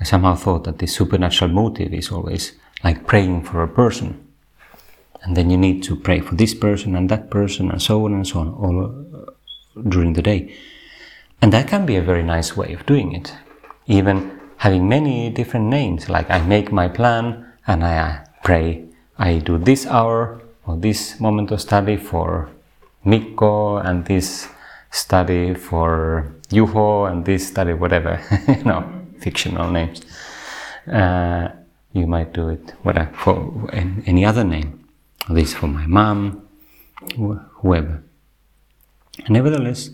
I 0.00 0.04
somehow 0.04 0.34
thought 0.34 0.64
that 0.64 0.78
this 0.78 0.94
supernatural 0.94 1.50
motive 1.50 1.92
is 1.92 2.10
always 2.10 2.52
like 2.84 3.06
praying 3.06 3.44
for 3.44 3.62
a 3.62 3.68
person. 3.68 4.26
And 5.22 5.36
then 5.36 5.50
you 5.50 5.56
need 5.56 5.82
to 5.84 5.94
pray 5.94 6.20
for 6.20 6.34
this 6.34 6.54
person 6.54 6.96
and 6.96 7.08
that 7.08 7.30
person 7.30 7.70
and 7.70 7.80
so 7.80 8.04
on 8.06 8.12
and 8.14 8.26
so 8.26 8.40
on 8.40 8.48
all 8.54 8.84
uh, 8.84 9.80
during 9.88 10.14
the 10.14 10.22
day. 10.22 10.52
And 11.40 11.52
that 11.52 11.68
can 11.68 11.86
be 11.86 11.96
a 11.96 12.02
very 12.02 12.24
nice 12.24 12.56
way 12.56 12.72
of 12.72 12.86
doing 12.86 13.12
it. 13.12 13.32
Even 13.86 14.40
having 14.62 14.88
many 14.88 15.28
different 15.28 15.66
names 15.66 16.08
like 16.08 16.30
i 16.30 16.40
make 16.46 16.70
my 16.70 16.86
plan 16.86 17.51
and 17.66 17.84
i 17.84 18.24
pray 18.44 18.84
i 19.18 19.38
do 19.38 19.58
this 19.58 19.86
hour 19.86 20.40
or 20.66 20.76
this 20.76 21.20
moment 21.20 21.50
of 21.50 21.60
study 21.60 21.96
for 21.96 22.48
mikko 23.04 23.76
and 23.76 24.04
this 24.06 24.48
study 24.90 25.54
for 25.54 26.34
Yuho 26.50 27.10
and 27.10 27.24
this 27.24 27.48
study 27.48 27.72
whatever 27.72 28.20
you 28.48 28.64
know 28.64 28.84
fictional 29.18 29.70
names 29.70 30.02
uh, 30.86 31.48
you 31.92 32.06
might 32.06 32.32
do 32.32 32.48
it 32.48 32.74
whatever 32.82 33.10
for 33.14 33.70
any 33.72 34.24
other 34.24 34.44
name 34.44 34.82
this 35.28 35.54
for 35.54 35.66
my 35.66 35.86
mom, 35.86 36.48
whoever. 37.16 38.02
Nevertheless, 39.28 39.90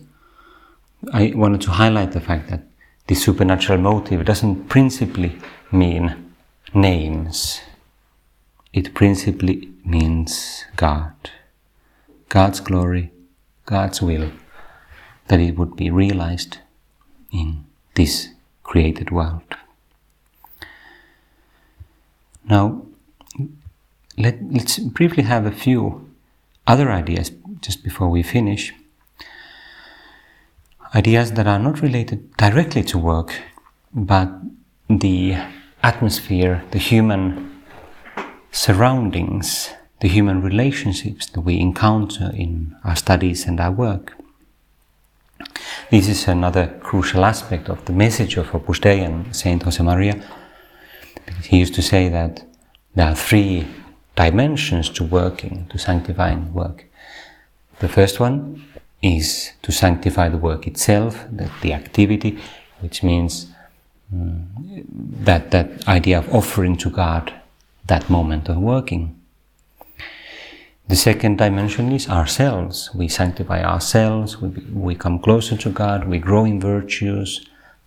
I 1.12 1.32
wanted 1.34 1.60
to 1.62 1.70
highlight 1.70 2.12
the 2.12 2.20
fact 2.20 2.48
that 2.50 2.62
the 3.06 3.14
supernatural 3.14 3.78
motive 3.78 4.24
doesn't 4.24 4.68
principally 4.68 5.38
mean 5.72 6.27
names. 6.74 7.60
It 8.72 8.94
principally 8.94 9.70
means 9.84 10.64
God. 10.76 11.14
God's 12.28 12.60
glory, 12.60 13.10
God's 13.64 14.02
will, 14.02 14.30
that 15.28 15.40
it 15.40 15.56
would 15.56 15.76
be 15.76 15.90
realized 15.90 16.58
in 17.32 17.64
this 17.94 18.28
created 18.62 19.10
world. 19.10 19.56
Now, 22.44 22.82
let, 24.16 24.38
us 24.54 24.78
briefly 24.78 25.22
have 25.22 25.46
a 25.46 25.52
few 25.52 26.10
other 26.66 26.90
ideas 26.90 27.30
just 27.60 27.82
before 27.82 28.08
we 28.08 28.22
finish. 28.22 28.74
Ideas 30.94 31.32
that 31.32 31.46
are 31.46 31.58
not 31.58 31.82
related 31.82 32.36
directly 32.36 32.82
to 32.84 32.98
work, 32.98 33.32
but 33.92 34.30
the 34.88 35.36
atmosphere, 35.82 36.62
the 36.70 36.78
human 36.78 37.62
surroundings, 38.50 39.70
the 40.00 40.08
human 40.08 40.42
relationships 40.42 41.26
that 41.26 41.40
we 41.40 41.58
encounter 41.58 42.30
in 42.34 42.76
our 42.84 42.96
studies 42.96 43.46
and 43.46 43.60
our 43.60 43.72
work. 43.72 44.14
This 45.90 46.08
is 46.08 46.28
another 46.28 46.78
crucial 46.82 47.24
aspect 47.24 47.68
of 47.68 47.84
the 47.84 47.92
message 47.92 48.36
of 48.36 48.54
Opus 48.54 48.80
Dei 48.80 49.00
and 49.00 49.34
Saint 49.34 49.64
Josemaria. 49.64 50.22
He 51.44 51.58
used 51.58 51.74
to 51.74 51.82
say 51.82 52.08
that 52.08 52.44
there 52.94 53.08
are 53.08 53.14
three 53.14 53.66
dimensions 54.16 54.90
to 54.90 55.04
working, 55.04 55.66
to 55.70 55.78
sanctifying 55.78 56.52
work. 56.52 56.86
The 57.78 57.88
first 57.88 58.18
one 58.18 58.64
is 59.00 59.52
to 59.62 59.70
sanctify 59.70 60.28
the 60.28 60.36
work 60.36 60.66
itself, 60.66 61.24
the, 61.30 61.50
the 61.62 61.72
activity, 61.72 62.38
which 62.80 63.02
means 63.02 63.52
that 64.10 65.50
that 65.50 65.86
idea 65.88 66.18
of 66.18 66.34
offering 66.34 66.76
to 66.78 66.90
God 66.90 67.32
that 67.86 68.08
moment 68.08 68.48
of 68.48 68.58
working. 68.58 69.14
The 70.88 70.96
second 70.96 71.36
dimension 71.36 71.92
is 71.92 72.08
ourselves. 72.08 72.90
We 72.94 73.08
sanctify 73.08 73.62
ourselves. 73.62 74.40
We, 74.40 74.48
we 74.72 74.94
come 74.94 75.18
closer 75.18 75.56
to 75.56 75.70
God. 75.70 76.08
We 76.08 76.18
grow 76.18 76.44
in 76.44 76.60
virtues. 76.60 77.46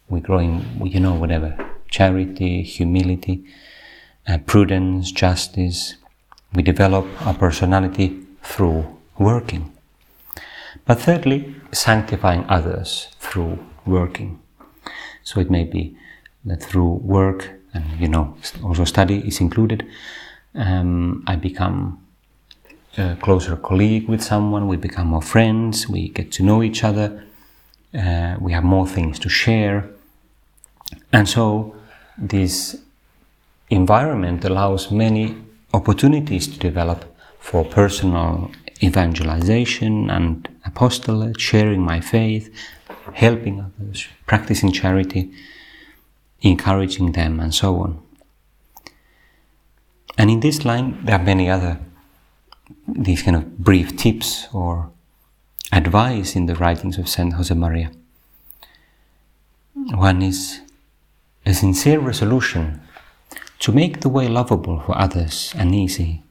We 0.09 0.19
grow 0.19 0.39
in, 0.39 0.85
you 0.85 0.99
know, 0.99 1.15
whatever 1.15 1.57
charity, 1.89 2.63
humility, 2.63 3.43
uh, 4.27 4.37
prudence, 4.39 5.11
justice, 5.11 5.95
we 6.53 6.63
develop 6.63 7.05
our 7.25 7.33
personality 7.33 8.19
through 8.41 8.85
working. 9.17 9.71
But 10.85 10.99
thirdly, 10.99 11.55
sanctifying 11.71 12.45
others 12.49 13.09
through 13.19 13.59
working. 13.85 14.39
So 15.23 15.39
it 15.39 15.51
may 15.51 15.63
be 15.63 15.97
that 16.45 16.61
through 16.63 16.93
work 17.03 17.49
and 17.73 17.85
you 17.99 18.07
know 18.07 18.35
also 18.63 18.85
study 18.85 19.19
is 19.27 19.39
included. 19.39 19.87
Um, 20.55 21.23
I 21.27 21.35
become 21.35 22.05
a 22.97 23.15
closer 23.21 23.55
colleague 23.55 24.07
with 24.09 24.21
someone. 24.21 24.67
We 24.67 24.77
become 24.77 25.07
more 25.07 25.21
friends. 25.21 25.87
We 25.87 26.09
get 26.09 26.31
to 26.33 26.43
know 26.43 26.61
each 26.63 26.83
other. 26.83 27.23
Uh, 27.93 28.35
we 28.39 28.51
have 28.53 28.63
more 28.63 28.87
things 28.87 29.19
to 29.19 29.29
share, 29.29 29.89
and 31.11 31.27
so 31.27 31.75
this 32.17 32.77
environment 33.69 34.45
allows 34.45 34.91
many 34.91 35.35
opportunities 35.73 36.47
to 36.47 36.57
develop 36.59 37.05
for 37.39 37.65
personal 37.65 38.51
evangelization 38.83 40.09
and 40.09 40.47
apostolate, 40.65 41.39
sharing 41.39 41.81
my 41.81 41.99
faith, 41.99 42.53
helping 43.13 43.59
others, 43.59 44.07
practicing 44.25 44.71
charity, 44.71 45.31
encouraging 46.41 47.11
them, 47.11 47.39
and 47.39 47.53
so 47.53 47.77
on. 47.77 48.01
And 50.17 50.29
in 50.29 50.39
this 50.39 50.65
line, 50.65 51.05
there 51.05 51.19
are 51.19 51.23
many 51.23 51.49
other 51.49 51.79
these 52.87 53.23
kind 53.23 53.37
of 53.37 53.57
brief 53.57 53.95
tips 53.97 54.47
or 54.53 54.91
advice 55.71 56.35
in 56.35 56.45
the 56.45 56.55
writings 56.55 56.97
of 56.97 57.07
Saint 57.07 57.33
Josemaria. 57.33 57.93
One 59.73 60.21
is 60.21 60.61
a 61.45 61.53
sincere 61.53 61.99
resolution 61.99 62.81
to 63.59 63.71
make 63.71 64.01
the 64.01 64.09
way 64.09 64.27
lovable 64.27 64.79
for 64.81 64.97
others 64.97 65.53
and 65.57 65.73
easy, 65.73 66.23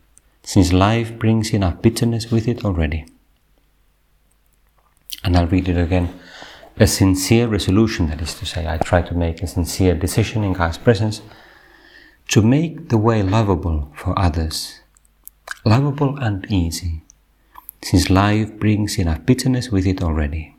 since 0.42 0.72
life 0.72 1.18
brings 1.18 1.52
enough 1.52 1.80
bitterness 1.82 2.30
with 2.30 2.48
it 2.48 2.64
already. 2.64 3.06
And 5.24 5.36
I'll 5.36 5.46
read 5.46 5.68
it 5.68 5.78
again. 5.78 6.18
A 6.80 6.86
sincere 6.86 7.46
resolution, 7.46 8.08
that 8.08 8.22
is 8.22 8.32
to 8.36 8.46
say, 8.46 8.66
I 8.66 8.78
try 8.78 9.02
to 9.02 9.14
make 9.14 9.42
a 9.42 9.46
sincere 9.46 9.94
decision 9.94 10.42
in 10.42 10.54
God's 10.54 10.78
presence 10.78 11.20
to 12.28 12.40
make 12.40 12.88
the 12.88 12.96
way 12.96 13.22
lovable 13.22 13.92
for 13.94 14.18
others, 14.18 14.80
lovable 15.62 16.16
and 16.16 16.46
easy, 16.50 17.02
since 17.82 18.08
life 18.08 18.58
brings 18.58 18.98
enough 18.98 19.26
bitterness 19.26 19.68
with 19.70 19.86
it 19.86 20.02
already. 20.02 20.56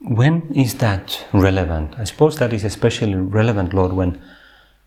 When 0.00 0.52
is 0.54 0.74
that 0.74 1.26
relevant? 1.32 1.98
I 1.98 2.04
suppose 2.04 2.36
that 2.36 2.52
is 2.52 2.62
especially 2.62 3.16
relevant, 3.16 3.74
Lord, 3.74 3.92
when 3.92 4.22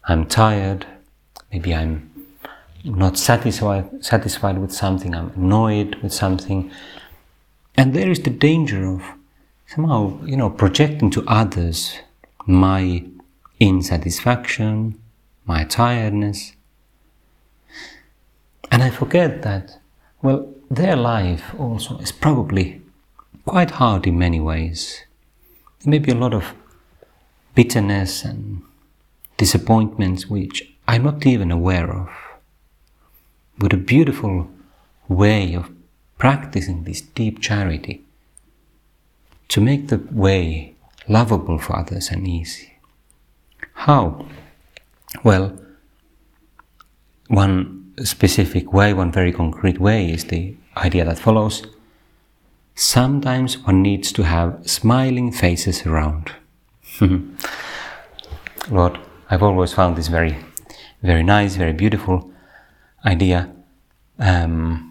I'm 0.05 0.25
tired, 0.25 0.85
maybe 1.51 1.75
I'm 1.75 2.09
not 2.85 3.17
satisfied, 3.17 4.05
satisfied 4.05 4.59
with 4.59 4.71
something, 4.71 5.13
I'm 5.13 5.31
annoyed 5.31 5.95
with 5.95 6.13
something, 6.13 6.71
and 7.79 7.93
there 7.93 8.11
is 8.11 8.19
the 8.23 8.29
danger 8.29 8.85
of 8.85 9.01
somehow, 9.65 10.21
you 10.25 10.35
know, 10.35 10.49
projecting 10.49 11.09
to 11.11 11.23
others 11.27 11.97
my 12.45 13.05
insatisfaction, 13.61 14.99
my 15.45 15.63
tiredness. 15.63 16.51
And 18.69 18.83
I 18.83 18.89
forget 18.89 19.43
that, 19.43 19.79
well, 20.21 20.53
their 20.69 20.97
life 20.97 21.55
also 21.57 21.97
is 21.99 22.11
probably 22.11 22.81
quite 23.45 23.71
hard 23.71 24.05
in 24.05 24.19
many 24.19 24.41
ways. 24.41 25.05
There 25.79 25.91
may 25.91 25.99
be 25.99 26.11
a 26.11 26.21
lot 26.23 26.33
of 26.33 26.53
bitterness 27.55 28.25
and 28.25 28.61
disappointments 29.37 30.27
which 30.27 30.69
I'm 30.85 31.03
not 31.03 31.25
even 31.25 31.49
aware 31.49 31.89
of. 31.89 32.09
But 33.57 33.71
a 33.71 33.77
beautiful 33.77 34.49
way 35.07 35.53
of 35.53 35.78
practicing 36.19 36.83
this 36.83 37.01
deep 37.01 37.41
charity 37.41 38.03
to 39.47 39.59
make 39.59 39.87
the 39.87 39.97
way 40.11 40.75
lovable 41.07 41.57
for 41.57 41.75
others 41.75 42.09
and 42.11 42.27
easy. 42.27 42.77
How? 43.73 44.27
Well, 45.23 45.59
one 47.27 47.93
specific 48.03 48.71
way, 48.71 48.93
one 48.93 49.11
very 49.11 49.31
concrete 49.31 49.79
way 49.79 50.11
is 50.11 50.25
the 50.25 50.55
idea 50.77 51.03
that 51.05 51.17
follows 51.17 51.65
Sometimes 52.79 53.57
one 53.57 53.81
needs 53.81 54.13
to 54.13 54.23
have 54.23 54.61
smiling 54.65 55.33
faces 55.33 55.85
around. 55.85 56.31
Lord, 58.71 58.97
I've 59.29 59.43
always 59.43 59.73
found 59.73 59.97
this 59.97 60.07
very, 60.07 60.37
very 61.03 61.21
nice, 61.21 61.57
very 61.57 61.73
beautiful 61.73 62.31
idea. 63.05 63.53
Um, 64.17 64.88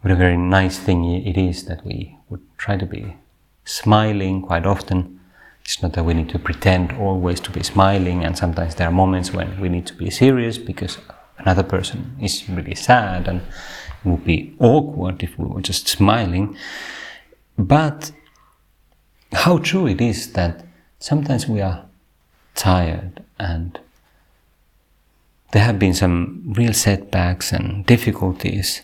what 0.00 0.10
a 0.10 0.16
very 0.16 0.36
nice 0.36 0.78
thing 0.78 1.04
it 1.04 1.36
is 1.36 1.64
that 1.64 1.84
we 1.84 2.16
would 2.28 2.42
try 2.56 2.76
to 2.76 2.86
be 2.86 3.16
smiling 3.64 4.42
quite 4.42 4.66
often. 4.66 5.20
It's 5.64 5.82
not 5.82 5.92
that 5.94 6.04
we 6.04 6.14
need 6.14 6.30
to 6.30 6.38
pretend 6.38 6.92
always 6.92 7.40
to 7.40 7.50
be 7.50 7.62
smiling, 7.62 8.24
and 8.24 8.36
sometimes 8.36 8.74
there 8.76 8.88
are 8.88 8.92
moments 8.92 9.32
when 9.32 9.60
we 9.60 9.68
need 9.68 9.86
to 9.86 9.94
be 9.94 10.10
serious 10.10 10.56
because 10.56 10.98
another 11.38 11.62
person 11.62 12.16
is 12.20 12.48
really 12.48 12.74
sad 12.74 13.28
and 13.28 13.40
it 13.40 14.08
would 14.08 14.24
be 14.24 14.56
awkward 14.58 15.22
if 15.22 15.38
we 15.38 15.46
were 15.46 15.60
just 15.60 15.88
smiling. 15.88 16.56
But 17.58 18.12
how 19.32 19.58
true 19.58 19.86
it 19.86 20.00
is 20.00 20.32
that 20.32 20.64
sometimes 21.00 21.46
we 21.46 21.60
are 21.60 21.84
tired 22.54 23.22
and 23.38 23.78
there 25.52 25.64
have 25.64 25.78
been 25.78 25.94
some 25.94 26.54
real 26.56 26.72
setbacks 26.72 27.52
and 27.52 27.84
difficulties. 27.86 28.82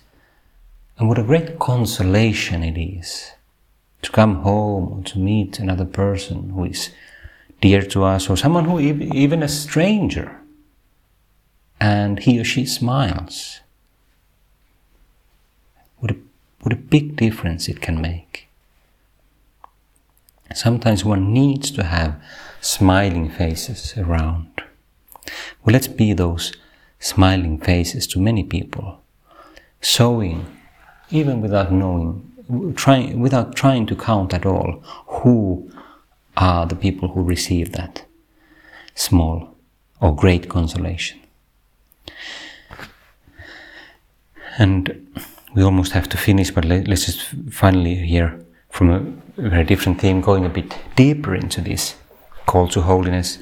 And 0.98 1.08
what 1.08 1.18
a 1.18 1.24
great 1.24 1.58
consolation 1.58 2.62
it 2.62 2.78
is 2.80 3.32
to 4.02 4.10
come 4.12 4.36
home 4.42 4.92
or 4.92 5.02
to 5.04 5.18
meet 5.18 5.58
another 5.58 5.84
person 5.84 6.50
who 6.50 6.64
is 6.64 6.90
dear 7.60 7.82
to 7.82 8.04
us 8.04 8.28
or 8.28 8.36
someone 8.36 8.66
who, 8.66 8.78
even 8.78 9.42
a 9.42 9.48
stranger, 9.48 10.40
and 11.80 12.18
he 12.20 12.38
or 12.38 12.44
she 12.44 12.64
smiles. 12.66 13.60
What 15.98 16.12
a, 16.12 16.16
what 16.60 16.72
a 16.72 16.76
big 16.76 17.16
difference 17.16 17.68
it 17.68 17.80
can 17.80 18.00
make. 18.00 18.48
Sometimes 20.54 21.04
one 21.04 21.32
needs 21.32 21.70
to 21.72 21.82
have 21.82 22.22
smiling 22.60 23.28
faces 23.28 23.94
around. 23.96 24.62
Well, 25.64 25.72
let's 25.72 25.88
be 25.88 26.12
those 26.12 26.52
smiling 27.00 27.58
faces 27.58 28.06
to 28.08 28.20
many 28.20 28.44
people, 28.44 29.00
showing, 29.80 30.46
even 31.14 31.40
without 31.40 31.70
knowing, 31.72 32.74
trying, 32.74 33.20
without 33.20 33.54
trying 33.54 33.86
to 33.86 33.94
count 33.94 34.34
at 34.34 34.44
all, 34.44 34.82
who 35.06 35.70
are 36.36 36.66
the 36.66 36.74
people 36.74 37.08
who 37.08 37.22
receive 37.22 37.72
that 37.72 38.04
small 38.94 39.56
or 40.00 40.14
great 40.14 40.48
consolation. 40.48 41.20
And 44.58 45.06
we 45.54 45.62
almost 45.62 45.92
have 45.92 46.08
to 46.10 46.16
finish, 46.16 46.50
but 46.50 46.64
let, 46.64 46.88
us 46.88 47.06
just 47.06 47.22
finally 47.50 47.94
hear 47.94 48.40
from 48.70 48.90
a 48.90 49.00
very 49.40 49.64
different 49.64 50.00
theme, 50.00 50.20
going 50.20 50.44
a 50.44 50.48
bit 50.48 50.76
deeper 50.96 51.34
into 51.34 51.60
this 51.60 51.94
call 52.46 52.66
to 52.68 52.82
holiness. 52.82 53.38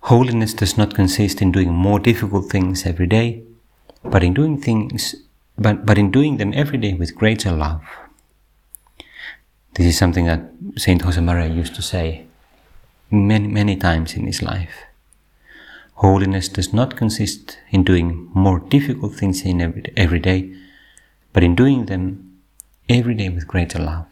Holiness 0.00 0.54
does 0.54 0.78
not 0.78 0.94
consist 0.94 1.42
in 1.42 1.52
doing 1.52 1.72
more 1.72 1.98
difficult 1.98 2.50
things 2.50 2.86
every 2.86 3.06
day, 3.06 3.42
but 4.02 4.22
in 4.22 4.32
doing 4.34 4.60
things, 4.60 5.14
but, 5.58 5.86
but 5.86 5.98
in 5.98 6.10
doing 6.10 6.36
them 6.36 6.52
every 6.54 6.78
day 6.78 6.94
with 6.94 7.14
greater 7.14 7.52
love. 7.52 7.82
This 9.74 9.86
is 9.86 9.98
something 9.98 10.26
that 10.26 10.50
Saint 10.76 11.02
Josemaria 11.02 11.54
used 11.54 11.74
to 11.74 11.82
say 11.82 12.26
many, 13.10 13.48
many 13.48 13.76
times 13.76 14.14
in 14.14 14.26
his 14.26 14.42
life. 14.42 14.84
Holiness 15.96 16.48
does 16.48 16.72
not 16.72 16.96
consist 16.96 17.58
in 17.70 17.84
doing 17.84 18.28
more 18.34 18.58
difficult 18.58 19.14
things 19.14 19.42
in 19.42 19.60
every, 19.60 19.92
every 19.96 20.18
day, 20.18 20.54
but 21.32 21.42
in 21.42 21.54
doing 21.54 21.86
them 21.86 22.40
every 22.88 23.14
day 23.14 23.28
with 23.28 23.46
greater 23.46 23.78
love. 23.78 24.06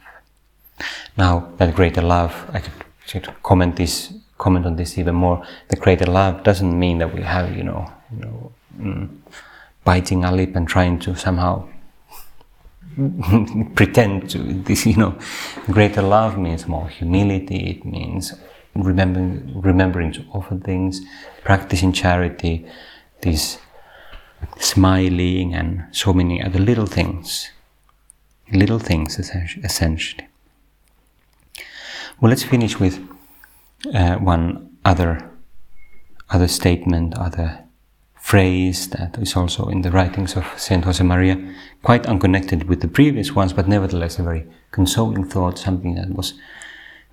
Now, 1.17 1.51
that 1.57 1.75
greater 1.75 2.01
love, 2.01 2.49
I 2.53 2.59
could 2.59 3.33
comment 3.43 3.75
this, 3.75 4.13
comment 4.37 4.65
on 4.65 4.75
this 4.75 4.97
even 4.97 5.15
more. 5.15 5.45
The 5.69 5.75
greater 5.75 6.05
love 6.05 6.43
doesn't 6.43 6.77
mean 6.77 6.97
that 6.99 7.13
we 7.13 7.21
have, 7.21 7.55
you 7.55 7.63
know, 7.63 7.91
you 8.11 8.25
know, 8.25 8.51
mm, 8.79 9.09
biting 9.85 10.25
a 10.25 10.31
lip 10.31 10.55
and 10.55 10.67
trying 10.67 10.99
to 10.99 11.15
somehow 11.15 11.65
pretend 13.75 14.29
to 14.31 14.39
this. 14.39 14.85
You 14.85 14.97
know, 14.97 15.19
greater 15.71 16.01
love 16.01 16.37
means 16.37 16.67
more 16.67 16.89
humility. 16.89 17.69
It 17.69 17.85
means 17.85 18.33
remembering, 18.75 19.61
remembering 19.61 20.11
to 20.13 20.25
offer 20.33 20.57
things, 20.57 20.99
practicing 21.45 21.93
charity, 21.93 22.65
this 23.21 23.59
smiling, 24.59 25.53
and 25.53 25.85
so 25.91 26.11
many 26.11 26.43
other 26.43 26.59
little 26.59 26.87
things 26.87 27.51
little 28.51 28.79
things 28.79 29.17
essentially. 29.19 30.27
Well, 32.19 32.29
let's 32.29 32.43
finish 32.43 32.79
with 32.79 32.99
uh, 33.93 34.15
one 34.15 34.77
other 34.85 35.31
other 36.29 36.47
statement, 36.47 37.15
other 37.17 37.64
phrase 38.31 38.89
that 38.89 39.17
is 39.19 39.35
also 39.35 39.67
in 39.73 39.81
the 39.81 39.91
writings 39.91 40.35
of 40.35 40.45
Saint 40.57 40.85
Josemaria, 40.85 41.35
quite 41.83 42.07
unconnected 42.07 42.67
with 42.69 42.79
the 42.81 42.87
previous 42.87 43.35
ones, 43.35 43.53
but 43.53 43.67
nevertheless 43.67 44.19
a 44.19 44.23
very 44.23 44.45
consoling 44.71 45.25
thought, 45.25 45.59
something 45.59 45.95
that 45.95 46.09
was 46.09 46.33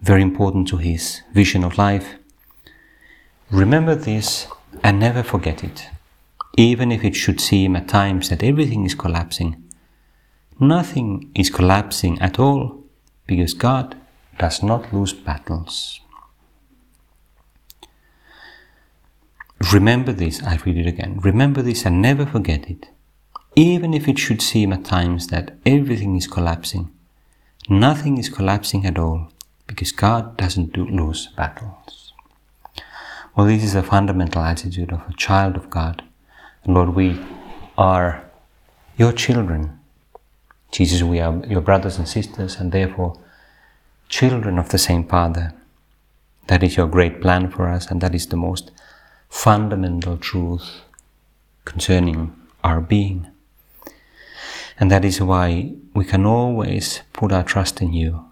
very 0.01 0.23
important 0.23 0.69
to 0.69 0.77
his 0.79 1.23
vision 1.33 1.65
of 1.65 1.79
life. 1.79 2.15
Remember 3.51 3.95
this 3.95 4.47
and 4.83 4.99
never 4.99 5.23
forget 5.23 5.63
it, 5.63 5.89
even 6.57 6.91
if 6.91 7.05
it 7.05 7.15
should 7.15 7.41
seem 7.41 7.77
at 7.77 7.89
times 7.89 8.29
that 8.29 8.43
everything 8.43 8.85
is 8.85 8.95
collapsing 8.95 9.63
Nothing 10.63 11.33
is 11.35 11.51
collapsing 11.51 12.21
at 12.21 12.39
all 12.39 12.85
because 13.27 13.53
God 13.53 13.97
does 14.39 14.63
not 14.63 14.93
lose 14.93 15.13
battles. 15.13 16.01
Remember 19.71 20.13
this, 20.13 20.43
I 20.43 20.57
read 20.65 20.79
it 20.79 20.87
again. 20.87 21.21
Remember 21.21 21.63
this 21.63 21.85
and 21.85 22.01
never 22.01 22.27
forget 22.27 22.69
it. 22.71 22.89
Even 23.55 23.93
if 23.93 24.09
it 24.09 24.19
should 24.19 24.41
seem 24.41 24.73
at 24.73 24.85
times 24.85 25.27
that 25.29 25.55
everything 25.67 26.17
is 26.17 26.27
collapsing, 26.27 26.91
nothing 27.69 28.19
is 28.19 28.29
collapsing 28.29 28.87
at 28.87 28.99
all 28.99 29.31
because 29.67 29.93
God 29.93 30.37
doesn't 30.37 30.73
do, 30.73 30.87
lose 30.87 31.29
battles. 31.37 32.13
Well, 33.37 33.47
this 33.47 33.63
is 33.63 33.75
a 33.75 33.83
fundamental 33.83 34.43
attitude 34.43 34.93
of 34.93 35.03
a 35.09 35.13
child 35.15 35.57
of 35.57 35.71
God. 35.71 36.03
Lord, 36.67 36.91
we 36.91 37.21
are 37.79 38.31
your 38.97 39.13
children. 39.13 39.79
Jesus, 40.71 41.03
we 41.03 41.21
are 41.21 41.45
your 41.47 41.61
brothers 41.61 41.99
and 41.99 42.09
sisters, 42.09 42.57
and 42.57 42.73
therefore 42.73 43.19
children 44.09 44.59
of 44.59 44.71
the 44.71 44.79
same 44.79 45.07
Father. 45.07 45.55
That 46.49 46.63
is 46.63 46.77
your 46.77 46.87
great 46.89 47.21
plan 47.21 47.51
for 47.51 47.69
us, 47.69 47.91
and 47.91 48.01
that 48.01 48.15
is 48.15 48.27
the 48.27 48.37
most 48.37 48.71
fundamental 49.33 50.19
truth 50.19 50.83
concerning 51.65 52.31
our 52.63 52.81
being. 52.83 53.27
And 54.79 54.91
that 54.91 55.07
is 55.07 55.23
why 55.23 55.73
we 55.95 56.05
can 56.05 56.27
always 56.27 57.01
put 57.15 57.33
our 57.33 57.43
trust 57.43 57.81
in 57.81 57.95
you, 57.95 58.27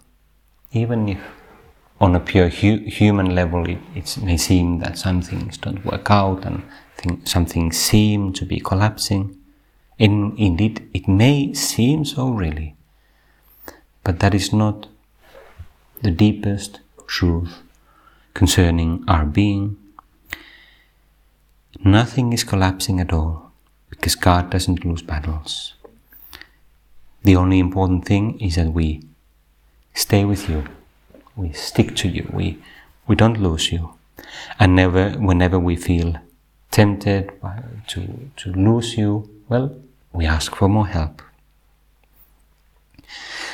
even 0.71 1.09
if 1.09 1.19
on 1.99 2.15
a 2.15 2.19
pure 2.19 2.49
hu- 2.49 2.85
human 2.85 3.33
level 3.33 3.67
it, 3.67 3.79
it, 3.95 4.15
may 4.21 4.37
seem 4.37 4.79
that 4.79 4.97
some 4.97 5.23
things 5.23 5.57
don't 5.57 5.83
work 5.83 6.09
out 6.11 6.45
and 6.45 6.63
th- 6.97 7.27
some 7.27 7.47
things 7.47 7.77
seem 7.77 8.31
to 8.33 8.45
be 8.45 8.59
collapsing. 8.59 9.35
In, 9.97 10.35
indeed, 10.37 10.87
it 10.93 11.07
may 11.07 11.53
seem 11.53 12.05
so 12.05 12.29
really, 12.29 12.75
but 14.03 14.19
that 14.19 14.35
is 14.35 14.53
not 14.53 14.87
the 16.03 16.11
deepest 16.11 16.79
truth 17.07 17.63
concerning 18.35 19.03
our 19.07 19.25
being. 19.25 19.80
Nothing 21.83 22.31
is 22.31 22.43
collapsing 22.43 22.99
at 22.99 23.11
all 23.11 23.51
because 23.89 24.13
God 24.13 24.51
doesn't 24.51 24.85
lose 24.85 25.01
battles. 25.01 25.73
The 27.23 27.35
only 27.35 27.57
important 27.57 28.05
thing 28.05 28.39
is 28.39 28.55
that 28.55 28.71
we 28.71 29.01
stay 29.95 30.23
with 30.23 30.47
you, 30.47 30.65
we 31.35 31.53
stick 31.53 31.95
to 31.95 32.07
you, 32.07 32.29
we, 32.31 32.59
we 33.07 33.15
don't 33.15 33.41
lose 33.41 33.71
you. 33.71 33.95
And 34.59 34.75
never, 34.75 35.13
whenever 35.13 35.57
we 35.57 35.75
feel 35.75 36.17
tempted 36.69 37.31
to, 37.87 38.29
to 38.37 38.51
lose 38.51 38.95
you, 38.95 39.27
well, 39.49 39.75
we 40.13 40.27
ask 40.27 40.55
for 40.55 40.69
more 40.69 40.87
help. 40.87 41.23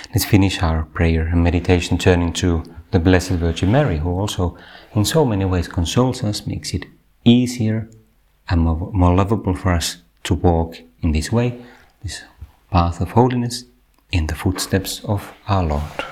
Let's 0.09 0.25
finish 0.25 0.61
our 0.61 0.83
prayer 0.83 1.27
and 1.27 1.45
meditation 1.45 1.97
turning 1.97 2.33
to 2.33 2.63
the 2.91 2.99
Blessed 2.99 3.31
Virgin 3.31 3.71
Mary, 3.71 3.99
who 3.99 4.09
also 4.09 4.57
in 4.93 5.05
so 5.05 5.23
many 5.23 5.45
ways 5.45 5.69
consoles 5.69 6.25
us, 6.25 6.45
makes 6.45 6.73
it 6.73 6.85
easier 7.23 7.89
and 8.49 8.61
more, 8.61 8.91
more 8.93 9.15
lovable 9.15 9.55
for 9.55 9.71
us 9.71 9.97
to 10.23 10.33
walk 10.33 10.77
in 11.01 11.11
this 11.11 11.31
way, 11.31 11.63
this 12.03 12.23
path 12.71 13.01
of 13.01 13.11
holiness, 13.11 13.65
in 14.11 14.27
the 14.27 14.35
footsteps 14.35 15.03
of 15.03 15.33
our 15.47 15.63
Lord. 15.63 16.05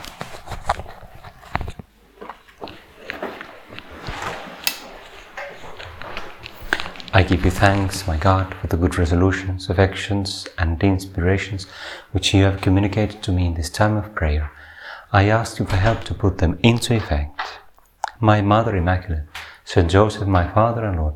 I 7.13 7.23
give 7.23 7.45
you 7.45 7.51
thanks, 7.51 8.05
my 8.05 8.17
God, 8.17 8.53
for 8.55 8.67
the 8.67 8.75
good 8.75 8.97
resolutions, 8.97 9.69
affections, 9.69 10.49
and 10.57 10.83
inspirations 10.83 11.65
which 12.11 12.33
you 12.33 12.43
have 12.43 12.59
communicated 12.59 13.23
to 13.23 13.31
me 13.31 13.45
in 13.45 13.53
this 13.53 13.69
time 13.69 13.95
of 13.95 14.13
prayer. 14.13 14.51
I 15.13 15.29
ask 15.29 15.57
you 15.57 15.65
for 15.65 15.77
help 15.77 16.03
to 16.03 16.13
put 16.13 16.39
them 16.39 16.59
into 16.61 16.93
effect. 16.93 17.39
My 18.19 18.41
Mother 18.41 18.75
Immaculate, 18.75 19.23
Saint 19.63 19.89
Joseph, 19.89 20.27
my 20.27 20.45
Father 20.45 20.83
and 20.83 20.99
Lord, 20.99 21.15